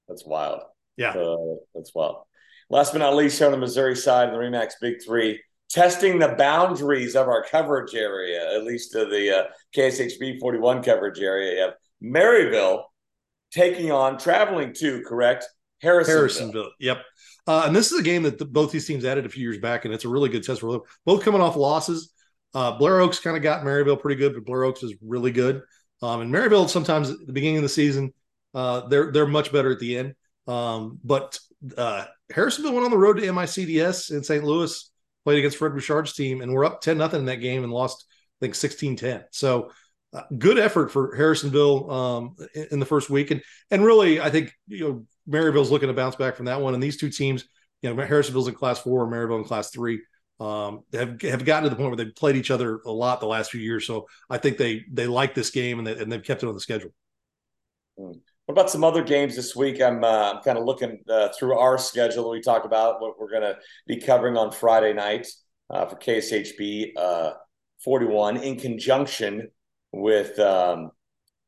That's 0.09 0.25
wild. 0.27 0.63
Yeah, 0.97 1.11
uh, 1.11 1.57
that's 1.75 1.95
wild. 1.95 2.25
Last 2.71 2.93
but 2.93 2.99
not 2.99 3.15
least, 3.15 3.39
here 3.39 3.47
on 3.47 3.53
the 3.53 3.59
Missouri 3.59 3.97
side 3.97 4.29
of 4.29 4.35
the 4.35 4.41
Remax 4.41 4.73
Big 4.81 4.97
Three, 5.05 5.41
testing 5.71 6.19
the 6.19 6.29
boundaries 6.29 7.15
of 7.15 7.29
our 7.29 7.45
coverage 7.45 7.95
area, 7.95 8.55
at 8.55 8.65
least 8.65 8.93
to 8.93 9.05
the 9.05 9.39
uh, 9.39 9.45
KSHB 9.77 10.41
41 10.41 10.83
coverage 10.83 11.21
area. 11.21 11.55
You 11.55 11.61
have 11.61 11.75
Maryville 12.03 12.85
taking 13.51 13.91
on, 13.93 14.19
traveling 14.19 14.73
to, 14.75 15.03
correct? 15.03 15.47
Harrisonville. 15.83 16.53
Harrisonville. 16.53 16.71
Yep. 16.81 16.99
Uh, 17.47 17.63
and 17.67 17.75
this 17.75 17.93
is 17.93 17.99
a 17.99 18.03
game 18.03 18.23
that 18.25 18.39
the, 18.39 18.45
both 18.45 18.71
these 18.73 18.87
teams 18.87 19.05
added 19.05 19.25
a 19.25 19.29
few 19.29 19.43
years 19.43 19.59
back, 19.59 19.85
and 19.85 19.95
it's 19.95 20.05
a 20.05 20.09
really 20.09 20.29
good 20.29 20.43
test 20.43 20.61
for 20.61 20.73
them. 20.73 20.81
Both 21.05 21.25
coming 21.25 21.41
off 21.41 21.57
losses. 21.57 22.13
Uh, 22.55 22.73
Blair 22.73 23.01
Oaks 23.01 23.21
kind 23.21 23.37
of 23.37 23.43
got 23.43 23.65
Maryville 23.65 24.01
pretty 24.01 24.17
good, 24.17 24.35
but 24.35 24.45
Blair 24.45 24.65
Oaks 24.65 24.83
is 24.83 24.95
really 25.03 25.31
good. 25.31 25.63
Um, 26.03 26.21
and 26.21 26.33
Maryville 26.33 26.69
sometimes 26.69 27.11
at 27.11 27.27
the 27.27 27.33
beginning 27.33 27.59
of 27.59 27.63
the 27.63 27.69
season, 27.69 28.13
uh, 28.55 28.87
they're 28.89 29.13
they're 29.13 29.27
much 29.27 29.53
better 29.53 29.73
at 29.73 29.79
the 29.79 29.99
end. 29.99 30.15
Um, 30.47 30.99
but 31.05 31.39
uh, 31.77 32.05
Harrisonville 32.33 32.73
went 32.73 32.85
on 32.85 32.91
the 32.91 32.99
road 32.99 33.19
to 33.19 33.23
MICDS 33.23 34.13
in 34.13 34.23
St. 34.23 34.45
Louis, 34.45 34.91
played 35.29 35.41
against 35.41 35.59
Fred 35.59 35.75
Bouchard's 35.75 36.15
team, 36.15 36.41
and 36.41 36.55
we're 36.55 36.65
up 36.65 36.81
10 36.81 36.97
nothing 36.97 37.21
in 37.21 37.27
that 37.27 37.37
game 37.37 37.63
and 37.63 37.71
lost, 37.71 38.07
I 38.41 38.47
think, 38.47 38.55
16 38.55 38.97
10. 38.97 39.25
So 39.31 39.71
uh, 40.15 40.23
good 40.39 40.59
effort 40.59 40.91
for 40.91 41.15
Harrisonville 41.15 41.91
um, 41.91 42.37
in, 42.55 42.69
in, 42.71 42.81
the 42.81 42.87
first 42.87 43.11
week. 43.11 43.31
And 43.31 43.43
and 43.71 43.85
really, 43.85 44.23
I 44.23 44.31
think, 44.31 44.55
you 44.69 44.89
know, 44.89 45.07
Maryville's 45.27 45.71
looking 45.71 45.89
to 45.89 45.93
bounce 45.93 46.17
back 46.17 46.35
from 46.35 46.47
that 46.47 46.63
one. 46.63 46.73
And 46.73 46.83
these 46.83 46.97
two 46.97 47.11
teams, 47.11 47.45
you 47.83 47.95
know, 47.95 48.07
Harrisonville's 48.07 48.49
in 48.49 48.55
class 48.55 48.79
four, 48.79 49.07
Maryville 49.07 49.37
in 49.37 49.45
class 49.45 49.69
three. 49.69 50.01
Um, 50.41 50.85
have 50.95 51.21
have 51.21 51.45
gotten 51.45 51.65
to 51.65 51.69
the 51.69 51.77
point 51.77 51.91
where 51.91 51.97
they've 51.99 52.17
played 52.17 52.37
each 52.37 52.51
other 52.51 52.81
a 52.87 52.91
lot 52.91 53.21
the 53.21 53.27
last 53.27 53.51
few 53.51 53.61
years. 53.61 53.87
So 53.87 54.07
I 54.31 54.39
think 54.39 54.57
they 54.57 54.83
they 54.91 55.07
like 55.07 55.35
this 55.35 55.51
game 55.51 55.77
and, 55.77 55.87
they, 55.87 55.99
and 55.99 56.11
they've 56.11 56.25
kept 56.25 56.43
it 56.43 56.49
on 56.49 56.55
the 56.55 56.61
schedule. 56.61 56.95
Hmm. 57.99 58.13
What 58.49 58.55
about 58.55 58.71
some 58.71 58.83
other 58.83 59.05
games 59.05 59.37
this 59.37 59.55
week? 59.55 59.83
I'm 59.83 60.03
uh, 60.03 60.41
kind 60.41 60.57
of 60.57 60.65
looking 60.65 61.01
uh, 61.07 61.29
through 61.39 61.59
our 61.59 61.77
schedule 61.77 62.31
we 62.31 62.41
talked 62.41 62.65
about 62.65 62.99
what 62.99 63.21
we're 63.21 63.29
going 63.29 63.43
to 63.43 63.59
be 63.87 64.01
covering 64.01 64.39
on 64.39 64.53
Friday 64.53 64.95
night 64.95 65.27
uh, 65.69 65.85
for 65.85 65.97
KSHB 65.97 66.93
uh, 66.97 67.33
41 67.85 68.39
in 68.39 68.59
conjunction 68.59 69.51
with 69.93 70.39
um, 70.39 70.93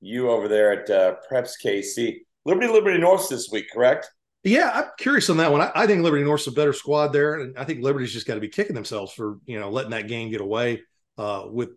you 0.03 0.29
over 0.29 0.47
there 0.47 0.73
at 0.73 0.91
uh, 0.91 1.15
Preps 1.27 1.53
KC. 1.65 2.19
Liberty 2.45 2.71
Liberty 2.71 2.99
North 2.99 3.31
this 3.31 3.49
week, 3.51 3.71
correct? 3.73 4.11
Yeah, 4.45 4.71
I'm 4.71 4.91
curious 4.99 5.31
on 5.31 5.39
that 5.39 5.51
one. 5.51 5.63
I, 5.63 5.73
I, 5.75 5.87
think 5.87 6.03
Liberty 6.03 6.23
North's 6.23 6.49
a 6.49 6.53
better 6.53 6.75
squad 6.75 7.15
there, 7.15 7.41
and 7.41 7.57
I 7.57 7.65
think 7.65 7.83
Liberty's 7.83 8.13
just 8.13 8.27
got 8.27 8.35
to 8.35 8.41
be 8.41 8.49
kicking 8.49 8.75
themselves 8.75 9.15
for 9.15 9.39
you 9.47 9.59
know 9.59 9.71
letting 9.71 9.93
that 9.93 10.07
game 10.07 10.31
get 10.31 10.43
away 10.43 10.83
uh, 11.17 11.45
with 11.47 11.71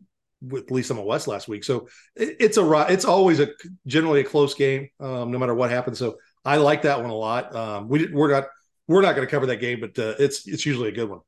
with 0.44 0.70
Lee 0.72 0.84
Summit 0.84 1.06
West 1.06 1.28
last 1.28 1.48
week. 1.48 1.64
So 1.64 1.88
it, 2.16 2.38
it's 2.40 2.58
a 2.58 2.86
it's 2.90 3.06
always 3.06 3.40
a 3.40 3.50
generally 3.88 4.22
a 4.22 4.24
close 4.24 4.54
game, 4.54 4.90
um, 5.00 5.32
no 5.32 5.40
matter 5.40 5.54
what 5.54 5.72
happens. 5.72 6.00
So 6.00 6.18
I 6.44 6.58
like 6.58 6.84
that 6.84 7.02
one 7.02 7.10
a 7.10 7.16
lot. 7.16 7.56
Um, 7.56 7.88
we 7.88 8.08
we're 8.12 8.32
not 8.32 8.46
we're 8.88 9.02
not 9.02 9.16
going 9.16 9.28
to 9.28 9.32
cover 9.32 9.46
that 9.48 9.58
game, 9.58 9.80
but 9.80 9.98
uh, 9.98 10.16
it's 10.20 10.48
it's 10.48 10.66
usually 10.66 10.90
a 10.90 10.94
good 10.94 11.10
one. 11.10 11.20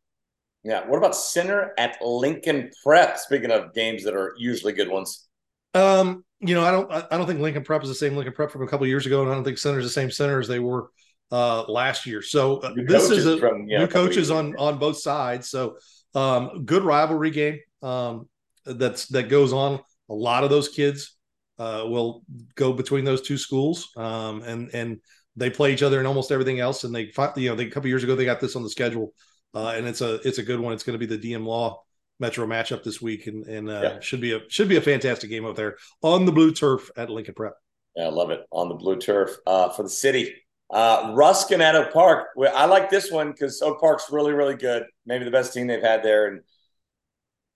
Yeah. 0.64 0.88
What 0.88 0.98
about 0.98 1.16
Center 1.16 1.74
at 1.78 1.98
Lincoln 2.02 2.72
Prep? 2.84 3.18
Speaking 3.18 3.52
of 3.52 3.74
games 3.74 4.04
that 4.04 4.16
are 4.16 4.34
usually 4.38 4.74
good 4.74 4.90
ones. 4.90 5.28
Um, 5.74 6.26
you 6.40 6.56
know, 6.56 6.64
I 6.64 6.72
don't 6.72 6.92
I 6.92 7.18
don't 7.18 7.28
think 7.28 7.40
Lincoln 7.40 7.64
Prep 7.64 7.84
is 7.84 7.90
the 7.90 7.96
same 7.96 8.16
Lincoln 8.16 8.34
Prep 8.34 8.52
from 8.52 8.64
a 8.64 8.68
couple 8.68 8.86
years 8.88 9.06
ago, 9.06 9.22
and 9.22 9.32
I 9.32 9.36
don't 9.36 9.44
think 9.44 9.58
Center 9.58 9.80
is 9.80 9.86
the 9.86 9.92
same 9.92 10.12
Center 10.12 10.40
as 10.40 10.48
they 10.48 10.60
were 10.60 10.90
uh, 11.32 11.64
last 11.64 12.06
year. 12.06 12.22
So 12.22 12.58
uh, 12.58 12.74
this 12.86 13.10
is 13.10 13.26
a 13.26 13.38
from, 13.38 13.66
new 13.66 13.88
coaches 13.88 14.32
on 14.32 14.56
on 14.58 14.78
both 14.78 14.98
sides. 14.98 15.50
So 15.50 15.78
um, 16.14 16.66
good 16.66 16.84
rivalry 16.84 17.32
game 17.32 17.60
um, 17.82 18.28
that's 18.66 19.08
that 19.08 19.30
goes 19.30 19.54
on. 19.54 19.80
A 20.10 20.14
lot 20.14 20.44
of 20.44 20.50
those 20.50 20.70
kids 20.70 21.16
uh, 21.58 21.84
will 21.86 22.24
go 22.56 22.74
between 22.74 23.06
those 23.06 23.22
two 23.22 23.38
schools, 23.38 23.90
um, 23.98 24.42
and 24.44 24.70
and 24.74 25.00
they 25.36 25.50
play 25.50 25.74
each 25.74 25.84
other 25.84 26.00
in 26.00 26.06
almost 26.06 26.32
everything 26.32 26.60
else. 26.60 26.84
And 26.84 26.94
they 26.94 27.08
fought, 27.08 27.38
you 27.38 27.50
know, 27.50 27.56
they, 27.56 27.66
a 27.66 27.70
couple 27.70 27.90
years 27.90 28.04
ago 28.04 28.16
they 28.16 28.26
got 28.26 28.40
this 28.40 28.56
on 28.56 28.64
the 28.64 28.70
schedule, 28.70 29.14
uh, 29.54 29.74
and 29.76 29.88
it's 29.88 30.02
a 30.02 30.16
it's 30.28 30.38
a 30.38 30.44
good 30.44 30.60
one. 30.60 30.74
It's 30.74 30.84
going 30.84 31.00
to 31.00 31.06
be 31.06 31.16
the 31.16 31.34
DM 31.34 31.46
Law 31.46 31.82
Metro 32.20 32.46
matchup 32.46 32.84
this 32.84 33.02
week, 33.02 33.28
and 33.28 33.46
and 33.46 33.70
uh, 33.70 33.82
yeah. 33.84 34.00
should 34.00 34.22
be 34.22 34.34
a 34.34 34.42
should 34.50 34.70
be 34.70 34.78
a 34.78 34.82
fantastic 34.82 35.30
game 35.30 35.46
out 35.46 35.56
there 35.56 35.78
on 36.02 36.26
the 36.26 36.32
blue 36.32 36.54
turf 36.54 36.90
at 36.98 37.10
Lincoln 37.10 37.34
Prep. 37.34 37.54
Yeah, 37.96 38.06
I 38.06 38.10
love 38.10 38.30
it 38.30 38.46
on 38.52 38.70
the 38.70 38.76
blue 38.76 38.98
turf 38.98 39.36
uh, 39.48 39.70
for 39.70 39.84
the 39.84 39.90
city. 39.90 40.34
Uh, 40.70 41.14
Ruskin 41.16 41.62
at 41.62 41.76
Oak 41.76 41.94
Park. 41.94 42.30
I 42.54 42.66
like 42.66 42.90
this 42.90 43.12
one 43.12 43.32
because 43.32 43.62
Oak 43.62 43.80
Park's 43.80 44.12
really, 44.12 44.34
really 44.34 44.56
good. 44.56 44.86
Maybe 45.06 45.24
the 45.24 45.32
best 45.32 45.54
team 45.54 45.68
they've 45.68 45.82
had 45.82 46.04
there 46.04 46.28
in 46.28 46.42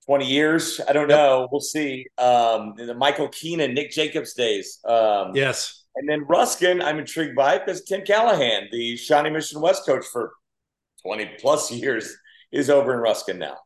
20 0.10 0.26
years. 0.26 0.82
I 0.90 0.92
don't 0.92 1.08
yep. 1.08 1.20
know. 1.20 1.48
We'll 1.52 1.62
see. 1.62 2.08
Um, 2.18 2.74
the 2.76 2.96
Michael 2.96 3.28
Keenan, 3.28 3.76
Nick 3.76 3.92
Jacobs 3.92 4.34
days. 4.34 4.80
Um, 4.84 5.34
yes. 5.36 5.86
And 5.96 6.10
then 6.10 6.26
Ruskin, 6.26 6.82
I'm 6.82 6.98
intrigued 6.98 7.36
by 7.36 7.60
because 7.60 7.84
Tim 7.84 8.02
Callahan, 8.02 8.70
the 8.72 8.98
Shawnee 8.98 9.30
Mission 9.30 9.62
West 9.62 9.86
coach 9.86 10.04
for 10.12 10.34
20 11.06 11.34
plus 11.40 11.72
years, 11.72 12.12
is 12.52 12.72
over 12.72 12.92
in 12.96 13.02
Ruskin 13.02 13.38
now. 13.38 13.58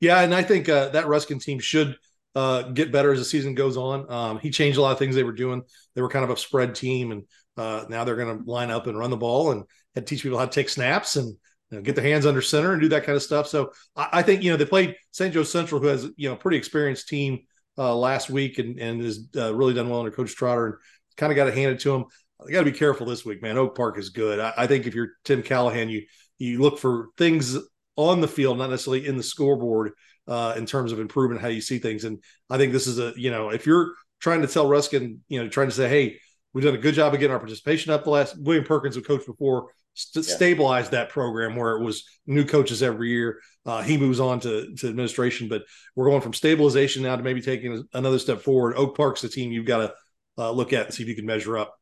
Yeah, 0.00 0.22
and 0.22 0.34
I 0.34 0.42
think 0.42 0.68
uh, 0.68 0.88
that 0.88 1.06
Ruskin 1.06 1.38
team 1.38 1.60
should 1.60 1.98
uh, 2.34 2.62
get 2.62 2.90
better 2.90 3.12
as 3.12 3.20
the 3.20 3.24
season 3.24 3.54
goes 3.54 3.76
on. 3.76 4.10
Um, 4.10 4.38
he 4.40 4.50
changed 4.50 4.76
a 4.76 4.82
lot 4.82 4.90
of 4.90 4.98
things 4.98 5.14
they 5.14 5.22
were 5.22 5.30
doing. 5.30 5.62
They 5.94 6.02
were 6.02 6.08
kind 6.08 6.24
of 6.24 6.30
a 6.30 6.36
spread 6.36 6.74
team, 6.74 7.12
and 7.12 7.22
uh, 7.56 7.84
now 7.88 8.02
they're 8.02 8.16
going 8.16 8.42
to 8.42 8.50
line 8.50 8.72
up 8.72 8.88
and 8.88 8.98
run 8.98 9.10
the 9.10 9.16
ball 9.16 9.52
and, 9.52 9.62
and 9.94 10.04
teach 10.04 10.24
people 10.24 10.36
how 10.36 10.46
to 10.46 10.50
take 10.50 10.68
snaps 10.68 11.14
and 11.14 11.36
you 11.74 11.80
know, 11.80 11.84
get 11.84 11.96
their 11.96 12.04
hands 12.04 12.24
under 12.24 12.40
center 12.40 12.72
and 12.72 12.80
do 12.80 12.88
that 12.90 13.04
kind 13.04 13.16
of 13.16 13.22
stuff. 13.22 13.48
So 13.48 13.72
I, 13.96 14.08
I, 14.12 14.22
think 14.22 14.44
you 14.44 14.50
know 14.50 14.56
they 14.56 14.64
played 14.64 14.94
St. 15.10 15.34
Joe 15.34 15.42
Central, 15.42 15.80
who 15.80 15.88
has 15.88 16.08
you 16.16 16.28
know 16.28 16.34
a 16.34 16.38
pretty 16.38 16.56
experienced 16.56 17.08
team 17.08 17.40
uh, 17.76 17.94
last 17.96 18.30
week 18.30 18.58
and 18.58 18.78
and 18.78 19.02
has 19.02 19.26
uh, 19.36 19.52
really 19.52 19.74
done 19.74 19.88
well 19.88 19.98
under 19.98 20.12
Coach 20.12 20.36
Trotter 20.36 20.66
and 20.66 20.74
kind 21.16 21.32
of 21.32 21.36
got 21.36 21.46
to 21.46 21.52
hand 21.52 21.72
it 21.72 21.80
to 21.80 21.90
them. 21.90 22.04
They 22.46 22.52
got 22.52 22.60
to 22.60 22.70
be 22.70 22.78
careful 22.78 23.06
this 23.06 23.24
week, 23.24 23.42
man. 23.42 23.58
Oak 23.58 23.76
Park 23.76 23.98
is 23.98 24.10
good. 24.10 24.38
I, 24.38 24.52
I 24.56 24.66
think 24.68 24.86
if 24.86 24.94
you're 24.94 25.10
Tim 25.24 25.42
Callahan, 25.42 25.88
you 25.88 26.04
you 26.38 26.60
look 26.60 26.78
for 26.78 27.08
things 27.18 27.56
on 27.96 28.20
the 28.20 28.28
field, 28.28 28.58
not 28.58 28.70
necessarily 28.70 29.06
in 29.06 29.16
the 29.16 29.22
scoreboard, 29.22 29.92
uh, 30.28 30.54
in 30.56 30.66
terms 30.66 30.92
of 30.92 31.00
improving 31.00 31.38
how 31.38 31.48
you 31.48 31.60
see 31.60 31.78
things. 31.78 32.04
And 32.04 32.22
I 32.48 32.56
think 32.56 32.72
this 32.72 32.86
is 32.86 33.00
a 33.00 33.12
you 33.16 33.32
know 33.32 33.50
if 33.50 33.66
you're 33.66 33.94
trying 34.20 34.42
to 34.42 34.48
tell 34.48 34.68
Ruskin, 34.68 35.22
you 35.28 35.42
know, 35.42 35.48
trying 35.48 35.68
to 35.68 35.74
say, 35.74 35.88
hey 35.88 36.18
We've 36.54 36.64
done 36.64 36.74
a 36.74 36.78
good 36.78 36.94
job 36.94 37.12
of 37.12 37.18
getting 37.18 37.34
our 37.34 37.40
participation 37.40 37.92
up 37.92 38.04
the 38.04 38.10
last. 38.10 38.40
William 38.40 38.64
Perkins, 38.64 38.96
a 38.96 39.02
coach 39.02 39.26
before, 39.26 39.70
st- 39.94 40.26
yeah. 40.26 40.34
stabilized 40.34 40.90
that 40.90 41.08
program 41.08 41.56
where 41.56 41.72
it 41.72 41.84
was 41.84 42.04
new 42.26 42.44
coaches 42.44 42.82
every 42.82 43.10
year. 43.10 43.40
Uh, 43.66 43.82
he 43.82 43.96
moves 43.96 44.20
on 44.20 44.40
to, 44.40 44.74
to 44.76 44.88
administration, 44.88 45.48
but 45.48 45.64
we're 45.96 46.10
going 46.10 46.20
from 46.20 46.34
stabilization 46.34 47.02
now 47.02 47.16
to 47.16 47.22
maybe 47.22 47.40
taking 47.40 47.86
another 47.94 48.18
step 48.18 48.40
forward. 48.42 48.76
Oak 48.76 48.96
Park's 48.96 49.22
the 49.22 49.28
team 49.28 49.52
you've 49.52 49.66
got 49.66 49.78
to 49.78 49.94
uh, 50.36 50.50
look 50.50 50.72
at 50.72 50.86
and 50.86 50.94
see 50.94 51.02
if 51.02 51.08
you 51.08 51.14
can 51.14 51.26
measure 51.26 51.56
up. 51.56 51.74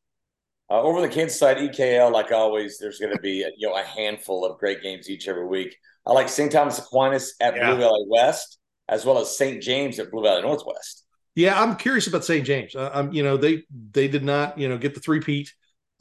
Uh, 0.71 0.81
over 0.81 1.01
the 1.01 1.09
Kansas 1.09 1.39
side, 1.39 1.59
EKL, 1.59 2.13
like 2.13 2.33
always, 2.33 2.79
there's 2.79 2.99
going 2.99 3.13
to 3.13 3.21
be 3.21 3.45
you 3.59 3.69
know 3.69 3.77
a 3.77 3.83
handful 3.83 4.45
of 4.45 4.59
great 4.59 4.83
games 4.83 5.11
each 5.11 5.29
every 5.29 5.47
week. 5.47 5.77
I 6.07 6.13
like 6.13 6.29
St. 6.29 6.51
Thomas 6.51 6.79
Aquinas 6.79 7.35
at 7.41 7.55
yeah. 7.55 7.71
Blue 7.71 7.81
Valley 7.81 8.07
West, 8.09 8.59
as 8.89 9.05
well 9.05 9.19
as 9.19 9.37
St. 9.37 9.63
James 9.63 9.99
at 9.99 10.11
Blue 10.11 10.23
Valley 10.23 10.43
Northwest. 10.43 11.05
Yeah, 11.35 11.61
I'm 11.61 11.77
curious 11.77 12.07
about 12.07 12.25
St. 12.25 12.47
James. 12.47 12.75
Uh, 12.75 12.91
I'm, 12.93 13.13
you 13.13 13.23
know, 13.23 13.37
they 13.37 13.65
they 13.91 14.09
did 14.09 14.25
not, 14.25 14.59
you 14.59 14.69
know, 14.69 14.79
get 14.79 14.95
the 14.95 15.01
three 15.01 15.21
peat. 15.21 15.53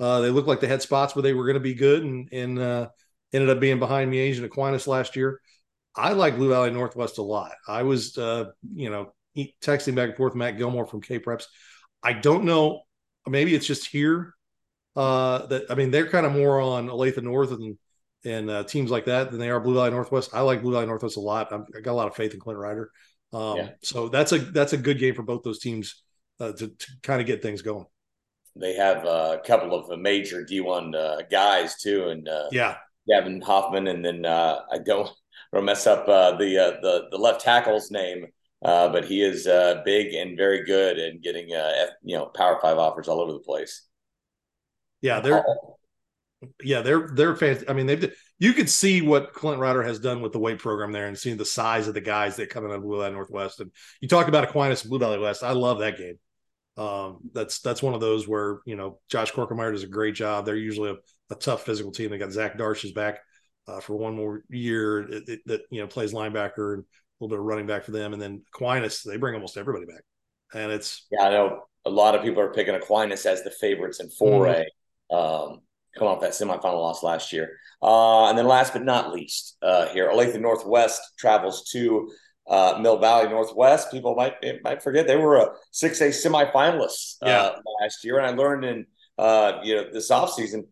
Uh, 0.02 0.20
they 0.22 0.32
looked 0.32 0.48
like 0.48 0.60
they 0.60 0.68
had 0.68 0.82
spots 0.82 1.16
where 1.16 1.22
they 1.22 1.34
were 1.34 1.46
going 1.46 1.54
to 1.54 1.60
be 1.60 1.76
good, 1.76 2.04
and 2.04 2.28
and 2.34 2.58
uh, 2.60 2.90
ended 3.32 3.52
up 3.52 3.60
being 3.60 3.78
behind 3.80 4.12
Miege 4.12 4.38
and 4.38 4.46
Aquinas 4.46 4.88
last 4.88 5.16
year. 5.16 5.40
I 5.96 6.14
like 6.14 6.38
Blue 6.38 6.50
Valley 6.50 6.72
Northwest 6.72 7.20
a 7.20 7.22
lot. 7.22 7.52
I 7.68 7.84
was, 7.84 8.18
uh, 8.18 8.46
you 8.74 8.90
know, 8.90 9.14
texting 9.62 9.94
back 9.94 10.10
and 10.10 10.18
forth 10.18 10.36
Matt 10.36 10.58
Gilmore 10.58 10.88
from 10.88 11.02
K 11.02 11.20
Preps. 11.20 11.46
I 12.02 12.14
don't 12.14 12.46
know. 12.46 12.82
Maybe 13.28 13.54
it's 13.54 13.68
just 13.68 13.88
here 13.88 14.34
uh, 14.96 15.46
that 15.48 15.66
I 15.70 15.76
mean 15.76 15.92
they're 15.92 16.10
kind 16.10 16.26
of 16.26 16.32
more 16.32 16.60
on 16.60 16.88
Olathe 16.88 17.22
North 17.22 17.52
and 17.52 17.78
and 18.24 18.50
uh, 18.50 18.64
teams 18.64 18.92
like 18.92 19.06
that 19.06 19.32
than 19.32 19.40
they 19.40 19.50
are 19.50 19.60
Blue 19.60 19.76
Valley 19.76 19.92
Northwest. 19.92 20.32
I 20.34 20.42
like 20.42 20.62
Blue 20.62 20.74
Valley 20.74 20.86
Northwest 20.86 21.18
a 21.18 21.22
lot. 21.22 21.52
I'm, 21.52 21.66
i 21.76 21.80
got 21.80 21.92
a 21.92 21.94
lot 21.94 22.08
of 22.08 22.16
faith 22.16 22.34
in 22.34 22.40
Clint 22.40 22.60
Ryder. 22.60 22.92
Um, 23.34 23.58
yeah. 23.58 23.70
So 23.84 24.10
that's 24.10 24.32
a 24.32 24.40
that's 24.40 24.74
a 24.74 24.78
good 24.78 25.00
game 25.00 25.14
for 25.14 25.24
both 25.24 25.44
those 25.44 25.60
teams 25.60 26.04
uh, 26.40 26.54
to, 26.54 26.68
to 26.68 26.88
kind 27.04 27.22
of 27.22 27.28
get 27.28 27.42
things 27.42 27.62
going. 27.62 27.86
They 28.56 28.74
have 28.76 29.06
uh, 29.06 29.38
a 29.42 29.48
couple 29.48 29.74
of 29.74 30.00
major 30.00 30.46
D1 30.46 30.96
uh, 30.96 31.22
guys 31.30 31.76
too, 31.76 32.10
and 32.10 32.28
uh, 32.28 32.50
yeah, 32.52 32.78
Gavin 33.08 33.42
Hoffman, 33.42 33.88
and 33.88 34.04
then 34.04 34.26
uh, 34.26 34.62
I 34.72 34.78
don't 34.80 35.04
want 35.04 35.16
to 35.54 35.62
mess 35.62 35.88
up 35.88 36.08
uh, 36.08 36.32
the 36.38 36.78
the 36.82 37.08
the 37.12 37.18
left 37.18 37.42
tackle's 37.42 37.92
name, 37.92 38.28
but 38.62 39.06
he 39.06 39.22
is 39.22 39.46
big 39.86 40.14
and 40.14 40.38
very 40.38 40.66
good 40.66 40.98
and 40.98 41.22
getting 41.22 41.50
you 42.04 42.18
know 42.18 42.26
Power 42.26 42.60
Five 42.62 42.78
offers 42.78 43.08
all 43.08 43.22
over 43.22 43.34
the 43.34 43.40
place. 43.40 43.88
Yeah, 45.02 45.20
they're 45.22 45.46
yeah 46.64 46.82
they're 46.82 47.08
they're 47.14 47.36
fans. 47.36 47.64
I 47.68 47.74
mean 47.74 47.86
they've 47.86 48.14
you 48.42 48.54
could 48.54 48.70
see 48.72 49.04
what 49.04 49.34
Clint 49.34 49.60
Ryder 49.60 49.84
has 49.84 50.00
done 50.00 50.22
with 50.22 50.32
the 50.32 50.40
weight 50.40 50.58
program 50.58 50.92
there 50.92 51.06
and 51.06 51.16
seeing 51.16 51.38
the 51.38 51.46
size 51.46 51.88
of 51.88 51.94
the 51.94 52.02
guys 52.02 52.38
that 52.38 52.50
come 52.50 52.66
in 52.66 52.72
on 52.72 52.82
Blue 52.82 52.98
Valley 52.98 53.14
Northwest. 53.14 53.60
And 53.60 53.72
you 54.02 54.08
talk 54.08 54.28
about 54.28 54.44
Aquinas 54.44 54.82
and 54.82 54.90
Blue 54.90 54.98
Valley 54.98 55.20
West. 55.20 55.44
I 55.44 55.52
love 55.52 55.78
that 55.80 56.00
game. 56.00 56.18
Um, 56.82 57.20
that's 57.32 57.60
that's 57.60 57.84
one 57.84 57.94
of 57.94 58.02
those 58.02 58.28
where 58.28 58.62
you 58.65 58.76
know 58.76 59.00
Josh 59.08 59.32
Corkemeyer 59.32 59.72
does 59.72 59.84
a 59.84 59.88
great 59.88 60.15
job. 60.15 60.46
They're 60.46 60.56
usually 60.56 60.91
a, 60.91 60.96
a 61.34 61.36
tough 61.36 61.63
physical 61.63 61.91
team. 61.91 62.10
They 62.10 62.17
got 62.17 62.32
Zach 62.32 62.58
Darsh's 62.58 62.91
back 62.91 63.20
uh, 63.67 63.80
for 63.80 63.96
one 63.96 64.15
more 64.15 64.44
year 64.50 65.04
that 65.46 65.62
you 65.70 65.82
know 65.82 65.88
plays 65.88 66.13
linebacker 66.13 66.74
and 66.74 66.84
a 66.84 66.86
little 67.20 67.36
bit 67.36 67.39
of 67.39 67.46
running 67.46 67.67
back 67.67 67.84
for 67.84 67.91
them. 67.91 68.13
And 68.13 68.22
then 68.22 68.41
Aquinas, 68.54 69.04
they 69.04 69.17
bring 69.17 69.36
almost 69.36 69.58
everybody 69.58 69.86
back, 69.86 70.02
and 70.54 70.72
it's 70.72 71.06
yeah. 71.12 71.24
I 71.24 71.30
know 71.30 71.63
a 71.86 71.89
lot 71.89 72.15
of 72.15 72.24
people 72.24 72.41
are 72.41 72.54
picking 72.54 72.76
Aquinas 72.76 73.26
as 73.26 73.44
the 73.44 73.52
favorites 73.52 74.00
in 74.00 74.08
4A. 74.08 74.65
Mm-hmm. 75.12 75.15
Um, 75.15 75.62
coming 75.98 76.13
off 76.13 76.22
that 76.22 76.32
semifinal 76.32 76.80
loss 76.80 77.04
last 77.04 77.34
year. 77.34 77.58
Uh, 77.82 78.30
and 78.30 78.38
then 78.38 78.48
last 78.48 78.72
but 78.72 78.86
not 78.86 79.12
least, 79.12 79.58
uh, 79.62 79.88
here, 79.89 80.10
Olathe 80.10 80.39
Northwest 80.39 81.02
travels 81.17 81.70
to 81.72 82.10
uh, 82.47 82.80
Mill 82.82 82.99
Valley 82.99 83.30
Northwest. 83.30 83.91
People 83.91 84.15
might 84.15 84.36
might 84.63 84.82
forget 84.82 85.08
they 85.08 85.15
were 85.15 85.38
a 85.38 85.49
6A 85.73 86.10
semifinalists 86.10 87.15
uh, 87.21 87.27
yeah. 87.27 87.51
last 87.82 88.04
year. 88.04 88.19
And 88.19 88.27
I 88.27 88.32
learned 88.32 88.65
in 88.65 88.86
uh, 89.17 89.60
you 89.63 89.75
know 89.75 89.91
this 89.91 90.10
offseason, 90.10 90.63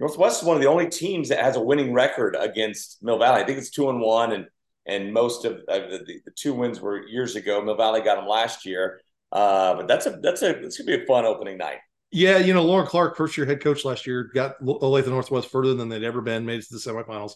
Northwest 0.00 0.42
is 0.42 0.48
one 0.48 0.56
of 0.56 0.62
the 0.62 0.68
only 0.68 0.88
teams 0.88 1.28
that 1.28 1.38
has 1.38 1.56
a 1.56 1.60
winning 1.60 1.92
record 1.92 2.36
against 2.38 3.02
Mill 3.02 3.18
Valley. 3.18 3.42
I 3.42 3.46
think 3.46 3.58
it's 3.58 3.70
two 3.70 3.88
and 3.88 4.00
one, 4.00 4.32
and 4.32 4.46
and 4.86 5.12
most 5.12 5.44
of, 5.44 5.58
the, 5.66 6.20
the, 6.24 6.30
two 6.32 6.54
wins 6.54 6.80
were 6.80 7.06
years 7.06 7.36
ago. 7.36 7.62
Mill 7.62 7.76
Valley 7.76 8.00
got 8.00 8.16
them 8.16 8.26
last 8.26 8.66
year. 8.66 9.00
Uh, 9.30 9.74
but 9.76 9.88
that's 9.88 10.06
a 10.06 10.18
that's 10.22 10.42
a 10.42 10.50
it's 10.62 10.76
gonna 10.76 10.98
be 10.98 11.02
a 11.02 11.06
fun 11.06 11.24
opening 11.24 11.56
night. 11.56 11.78
Yeah, 12.10 12.36
you 12.36 12.52
know, 12.52 12.62
Lauren 12.62 12.86
Clark, 12.86 13.16
first 13.16 13.38
year 13.38 13.46
head 13.46 13.62
coach 13.62 13.86
last 13.86 14.06
year, 14.06 14.30
got 14.34 14.60
Olathe 14.60 15.08
Northwest 15.08 15.48
further 15.48 15.72
than 15.72 15.88
they'd 15.88 16.04
ever 16.04 16.20
been, 16.20 16.44
made 16.44 16.60
it 16.60 16.66
to 16.68 16.74
the 16.74 16.78
semifinals. 16.78 17.32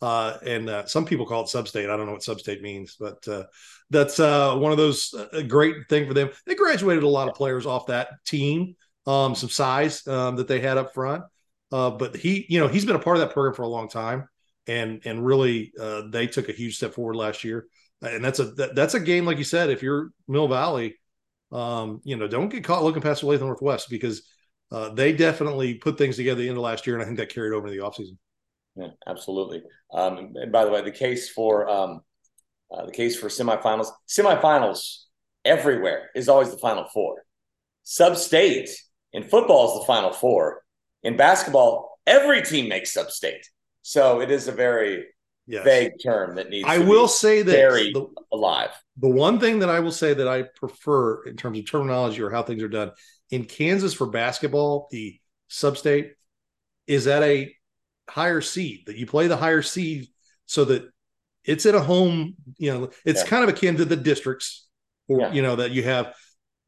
Uh, 0.00 0.38
and 0.46 0.70
uh, 0.70 0.86
some 0.86 1.04
people 1.04 1.26
call 1.26 1.42
it 1.42 1.48
substate. 1.48 1.90
I 1.90 1.96
don't 1.96 2.06
know 2.06 2.12
what 2.12 2.20
substate 2.20 2.62
means, 2.62 2.96
but 2.98 3.26
uh, 3.26 3.44
that's 3.90 4.20
uh, 4.20 4.54
one 4.54 4.70
of 4.70 4.78
those 4.78 5.12
uh, 5.12 5.42
great 5.42 5.88
thing 5.88 6.06
for 6.06 6.14
them. 6.14 6.30
They 6.46 6.54
graduated 6.54 7.02
a 7.02 7.08
lot 7.08 7.28
of 7.28 7.34
players 7.34 7.66
off 7.66 7.86
that 7.86 8.10
team, 8.24 8.76
um, 9.06 9.34
some 9.34 9.48
size 9.48 10.06
um, 10.06 10.36
that 10.36 10.46
they 10.46 10.60
had 10.60 10.78
up 10.78 10.94
front. 10.94 11.24
Uh, 11.72 11.90
but 11.90 12.16
he, 12.16 12.46
you 12.48 12.60
know, 12.60 12.68
he's 12.68 12.84
been 12.84 12.96
a 12.96 13.00
part 13.00 13.16
of 13.16 13.22
that 13.22 13.32
program 13.32 13.54
for 13.54 13.62
a 13.62 13.68
long 13.68 13.88
time, 13.88 14.28
and 14.66 15.02
and 15.04 15.26
really, 15.26 15.72
they 16.10 16.26
took 16.26 16.48
a 16.48 16.52
huge 16.52 16.76
step 16.76 16.94
forward 16.94 17.16
last 17.16 17.42
year. 17.42 17.66
And 18.00 18.24
that's 18.24 18.38
a 18.38 18.44
that, 18.52 18.76
that's 18.76 18.94
a 18.94 19.00
game, 19.00 19.26
like 19.26 19.38
you 19.38 19.44
said, 19.44 19.68
if 19.68 19.82
you're 19.82 20.10
Mill 20.28 20.46
Valley, 20.46 20.96
um, 21.50 22.00
you 22.04 22.16
know, 22.16 22.28
don't 22.28 22.48
get 22.48 22.64
caught 22.64 22.84
looking 22.84 23.02
past 23.02 23.22
Olathe 23.24 23.40
Northwest 23.40 23.90
because 23.90 24.22
they 24.94 25.12
definitely 25.12 25.74
put 25.74 25.98
things 25.98 26.16
together 26.16 26.40
the 26.40 26.48
end 26.48 26.56
of 26.56 26.62
last 26.62 26.86
year, 26.86 26.94
and 26.94 27.02
I 27.02 27.06
think 27.06 27.18
that 27.18 27.30
carried 27.34 27.52
over 27.52 27.66
to 27.66 27.72
the 27.72 27.80
offseason. 27.80 28.16
Yeah, 28.78 28.88
absolutely. 29.06 29.62
Um, 29.92 30.34
and 30.36 30.52
by 30.52 30.64
the 30.64 30.70
way, 30.70 30.82
the 30.82 30.92
case 30.92 31.28
for 31.28 31.68
um, 31.68 32.00
uh, 32.70 32.86
the 32.86 32.92
case 32.92 33.18
for 33.18 33.28
semifinals, 33.28 33.88
semifinals 34.08 35.04
everywhere 35.44 36.10
is 36.14 36.28
always 36.28 36.50
the 36.50 36.58
final 36.58 36.86
four. 36.94 37.24
Sub-state 37.82 38.70
in 39.12 39.24
football 39.24 39.72
is 39.72 39.80
the 39.80 39.86
final 39.86 40.12
four. 40.12 40.62
In 41.02 41.16
basketball, 41.16 41.98
every 42.06 42.42
team 42.42 42.68
makes 42.68 42.92
sub-state. 42.92 43.46
So 43.82 44.20
it 44.20 44.30
is 44.30 44.46
a 44.46 44.52
very 44.52 45.06
yes. 45.46 45.64
vague 45.64 45.92
term 46.02 46.36
that 46.36 46.50
needs. 46.50 46.68
I 46.68 46.78
will 46.78 47.08
say 47.08 47.42
that 47.42 47.50
very 47.50 47.92
the, 47.92 48.06
alive. 48.30 48.70
The 48.98 49.08
one 49.08 49.40
thing 49.40 49.60
that 49.60 49.70
I 49.70 49.80
will 49.80 49.92
say 49.92 50.14
that 50.14 50.28
I 50.28 50.42
prefer 50.42 51.24
in 51.24 51.36
terms 51.36 51.58
of 51.58 51.68
terminology 51.68 52.22
or 52.22 52.30
how 52.30 52.42
things 52.42 52.62
are 52.62 52.68
done 52.68 52.92
in 53.30 53.44
Kansas 53.44 53.94
for 53.94 54.06
basketball, 54.06 54.88
the 54.90 55.18
sub-state 55.48 56.12
is 56.86 57.06
that 57.06 57.22
a 57.22 57.54
higher 58.08 58.40
seed 58.40 58.84
that 58.86 58.96
you 58.96 59.06
play 59.06 59.26
the 59.26 59.36
higher 59.36 59.62
seed 59.62 60.08
so 60.46 60.64
that 60.66 60.90
it's 61.44 61.66
at 61.66 61.74
a 61.74 61.80
home. 61.80 62.34
You 62.58 62.72
know, 62.72 62.90
it's 63.04 63.22
yeah. 63.22 63.28
kind 63.28 63.44
of 63.44 63.50
akin 63.50 63.76
to 63.76 63.84
the 63.84 63.96
districts, 63.96 64.66
or 65.08 65.20
yeah. 65.20 65.32
you 65.32 65.42
know 65.42 65.56
that 65.56 65.70
you 65.70 65.82
have. 65.84 66.14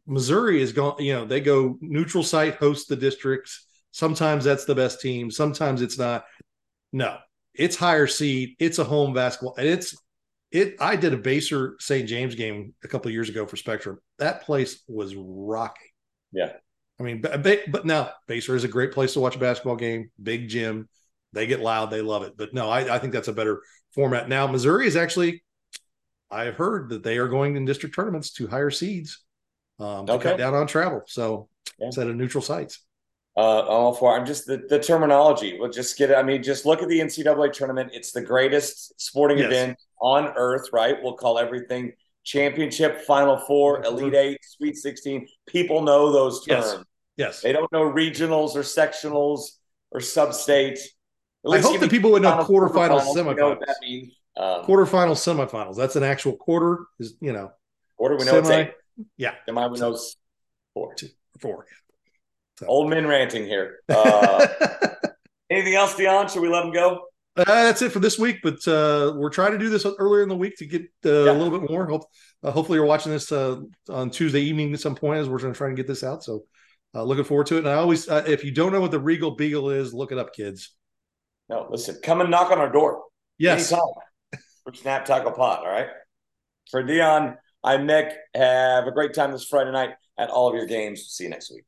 Missouri 0.07 0.61
is 0.61 0.73
going. 0.73 1.05
You 1.05 1.15
know, 1.15 1.25
they 1.25 1.41
go 1.41 1.77
neutral 1.81 2.25
site, 2.25 2.57
host 2.57 2.89
the 2.89 2.97
districts. 2.97 3.67
Sometimes 3.93 4.45
that's 4.45 4.65
the 4.65 4.75
best 4.75 5.01
team. 5.01 5.31
Sometimes 5.31 5.83
it's 5.83 5.99
not. 5.99 6.25
No, 6.93 7.19
it's 7.55 7.77
higher 7.77 8.07
seed. 8.07 8.57
It's 8.59 8.79
a 8.79 8.85
home 8.85 9.13
basketball, 9.13 9.55
and 9.57 9.69
it's 9.69 9.97
it. 10.51 10.77
I 10.81 10.97
did 10.97 11.13
a 11.13 11.19
Basehor 11.19 11.81
St. 11.81 12.09
James 12.09 12.35
game 12.35 12.75
a 12.83 12.89
couple 12.89 13.11
years 13.11 13.29
ago 13.29 13.47
for 13.47 13.57
Spectrum. 13.57 13.99
That 14.19 14.43
place 14.43 14.83
was 14.89 15.15
rocking. 15.15 15.89
Yeah, 16.33 16.53
I 17.01 17.03
mean, 17.03 17.23
but, 17.23 17.43
but 17.43 17.87
now 17.87 18.11
Basehor 18.29 18.55
is 18.55 18.65
a 18.65 18.69
great 18.69 18.93
place 18.93 19.15
to 19.15 19.21
watch 19.21 19.35
a 19.35 19.39
basketball 19.39 19.77
game. 19.77 20.11
Big 20.23 20.49
gym, 20.49 20.89
they 21.33 21.47
get 21.47 21.61
loud, 21.61 21.91
they 21.91 22.03
love 22.03 22.23
it. 22.23 22.37
But 22.37 22.55
no, 22.55 22.69
I, 22.69 22.97
I 22.97 22.99
think 22.99 23.13
that's 23.13 23.29
a 23.29 23.33
better 23.33 23.63
format. 23.95 24.29
Now 24.29 24.47
Missouri 24.47 24.87
is 24.87 24.97
actually. 24.97 25.43
I've 26.33 26.55
heard 26.55 26.91
that 26.91 27.03
they 27.03 27.19
are 27.19 27.27
going 27.27 27.57
in 27.57 27.65
district 27.65 27.97
tournaments 27.97 28.31
to 28.35 28.47
higher 28.47 28.71
seeds 28.71 29.25
um, 29.81 30.07
to 30.07 30.17
cut 30.19 30.39
down 30.39 30.55
on 30.55 30.69
travel. 30.69 31.03
So 31.09 31.49
yeah. 31.77 31.87
instead 31.87 32.07
of 32.07 32.15
neutral 32.15 32.43
sites 32.43 32.81
uh, 33.37 33.41
all 33.41 33.95
for. 33.95 34.19
I'm 34.19 34.27
just 34.27 34.47
the, 34.47 34.63
the 34.69 34.79
terminology. 34.79 35.57
We'll 35.59 35.71
just 35.71 35.97
get 35.97 36.11
it. 36.11 36.15
I 36.15 36.23
mean, 36.23 36.43
just 36.43 36.67
look 36.67 36.83
at 36.83 36.89
the 36.89 37.01
NCAA 37.01 37.53
tournament. 37.53 37.91
It's 37.93 38.13
the 38.13 38.21
greatest 38.21 39.01
sporting 39.01 39.39
yes. 39.39 39.47
event 39.47 39.79
on 40.01 40.33
earth, 40.37 40.69
right? 40.73 40.97
We'll 41.03 41.15
call 41.15 41.39
everything 41.39 41.93
championship, 42.25 43.03
Final 43.03 43.39
Four, 43.39 43.83
Elite 43.85 44.15
Eight, 44.15 44.39
Sweet 44.43 44.77
16. 44.77 45.27
People 45.47 45.83
know 45.83 46.13
those 46.13 46.45
terms. 46.45 46.67
Yes. 46.67 46.85
yes. 47.17 47.41
They 47.41 47.53
don't 47.53 47.71
know 47.73 47.91
regionals 47.91 48.57
or 48.57 48.61
sectionals 48.61 49.53
or 49.91 50.01
sub-state. 50.01 50.79
I 51.49 51.59
hope 51.59 51.81
that 51.81 51.91
people 51.91 52.13
would 52.13 52.23
know 52.23 52.45
quarterfinals, 52.45 53.15
semifinals. 53.15 53.17
You 53.17 53.35
know 53.35 53.49
what 53.51 53.67
that 53.67 53.77
means. 53.81 54.13
Um, 54.37 54.63
quarterfinals, 54.65 55.19
semifinals. 55.19 55.77
That's 55.77 55.97
an 55.97 56.03
actual 56.03 56.37
quarter. 56.37 56.85
Is 56.99 57.15
you 57.21 57.33
know 57.33 57.53
quarter. 57.97 58.17
We 58.17 58.25
know 58.25 58.33
semi, 58.33 58.41
it's 58.41 58.51
eight. 58.51 58.71
Yeah. 59.17 59.35
Semi 59.47 59.67
we 59.69 59.79
know 59.79 59.99
four. 60.75 60.95
Two, 60.95 61.09
four. 61.41 61.67
So. 62.59 62.67
Old 62.67 62.91
men 62.91 63.07
ranting 63.07 63.45
here. 63.45 63.79
Uh, 63.89 64.47
anything 65.51 65.75
else, 65.75 65.97
Dion? 65.97 66.29
Should 66.29 66.43
we 66.43 66.49
let 66.49 66.63
them 66.63 66.73
go? 66.73 67.01
Uh, 67.37 67.45
that's 67.45 67.83
it 67.83 67.91
for 67.91 68.01
this 68.01 68.19
week, 68.19 68.41
but 68.43 68.67
uh, 68.69 69.15
we're 69.17 69.31
trying 69.31 69.53
to 69.53 69.59
do 69.59 69.69
this 69.69 69.87
earlier 69.99 70.23
in 70.23 70.29
the 70.29 70.37
week 70.37 70.57
to 70.57 70.67
get 70.67 70.83
uh, 71.05 71.25
yeah. 71.25 71.31
a 71.31 71.33
little 71.33 71.59
bit 71.59 71.71
more. 71.71 71.87
Hope, 71.87 72.03
uh, 72.43 72.51
hopefully, 72.51 72.77
you're 72.77 72.87
watching 72.87 73.13
this 73.13 73.33
uh, 73.33 73.61
on 73.89 74.11
Tuesday 74.11 74.41
evening 74.43 74.73
at 74.73 74.81
some 74.81 74.95
point 74.95 75.21
as 75.21 75.29
we're 75.29 75.39
going 75.39 75.53
to 75.53 75.57
try 75.57 75.69
and 75.69 75.77
get 75.77 75.87
this 75.87 76.05
out. 76.05 76.23
So, 76.23 76.45
looking 76.95 77.25
forward 77.25 77.47
to 77.47 77.57
it. 77.57 77.61
And 77.61 77.69
I 77.69 77.75
always, 77.75 78.09
if 78.09 78.45
you 78.45 78.53
don't 78.53 78.73
know 78.73 78.81
what 78.81 78.91
the 78.91 79.01
Regal 79.01 79.33
Beagle 79.33 79.71
is, 79.71 79.95
look 79.95 80.13
it 80.13 80.19
up, 80.19 80.35
kids. 80.35 80.75
No, 81.51 81.67
listen, 81.69 81.99
come 82.01 82.21
and 82.21 82.31
knock 82.31 82.53
on 82.53 82.59
our 82.59 82.71
door. 82.71 83.03
Yes. 83.37 83.73
Anytime 83.73 84.41
for 84.63 84.73
Snap 84.73 85.05
Tackle 85.05 85.33
Pod. 85.33 85.59
All 85.59 85.69
right. 85.69 85.89
For 86.71 86.81
Dion, 86.81 87.37
I'm 87.65 87.89
Mick. 87.89 88.13
Have 88.37 88.87
a 88.87 88.93
great 88.93 89.15
time 89.15 89.33
this 89.33 89.45
Friday 89.45 89.73
night 89.73 89.91
at 90.17 90.31
all 90.31 90.49
of 90.49 90.55
your 90.55 90.67
games. 90.67 91.07
See 91.09 91.25
you 91.25 91.31
next 91.31 91.51
week. 91.51 91.65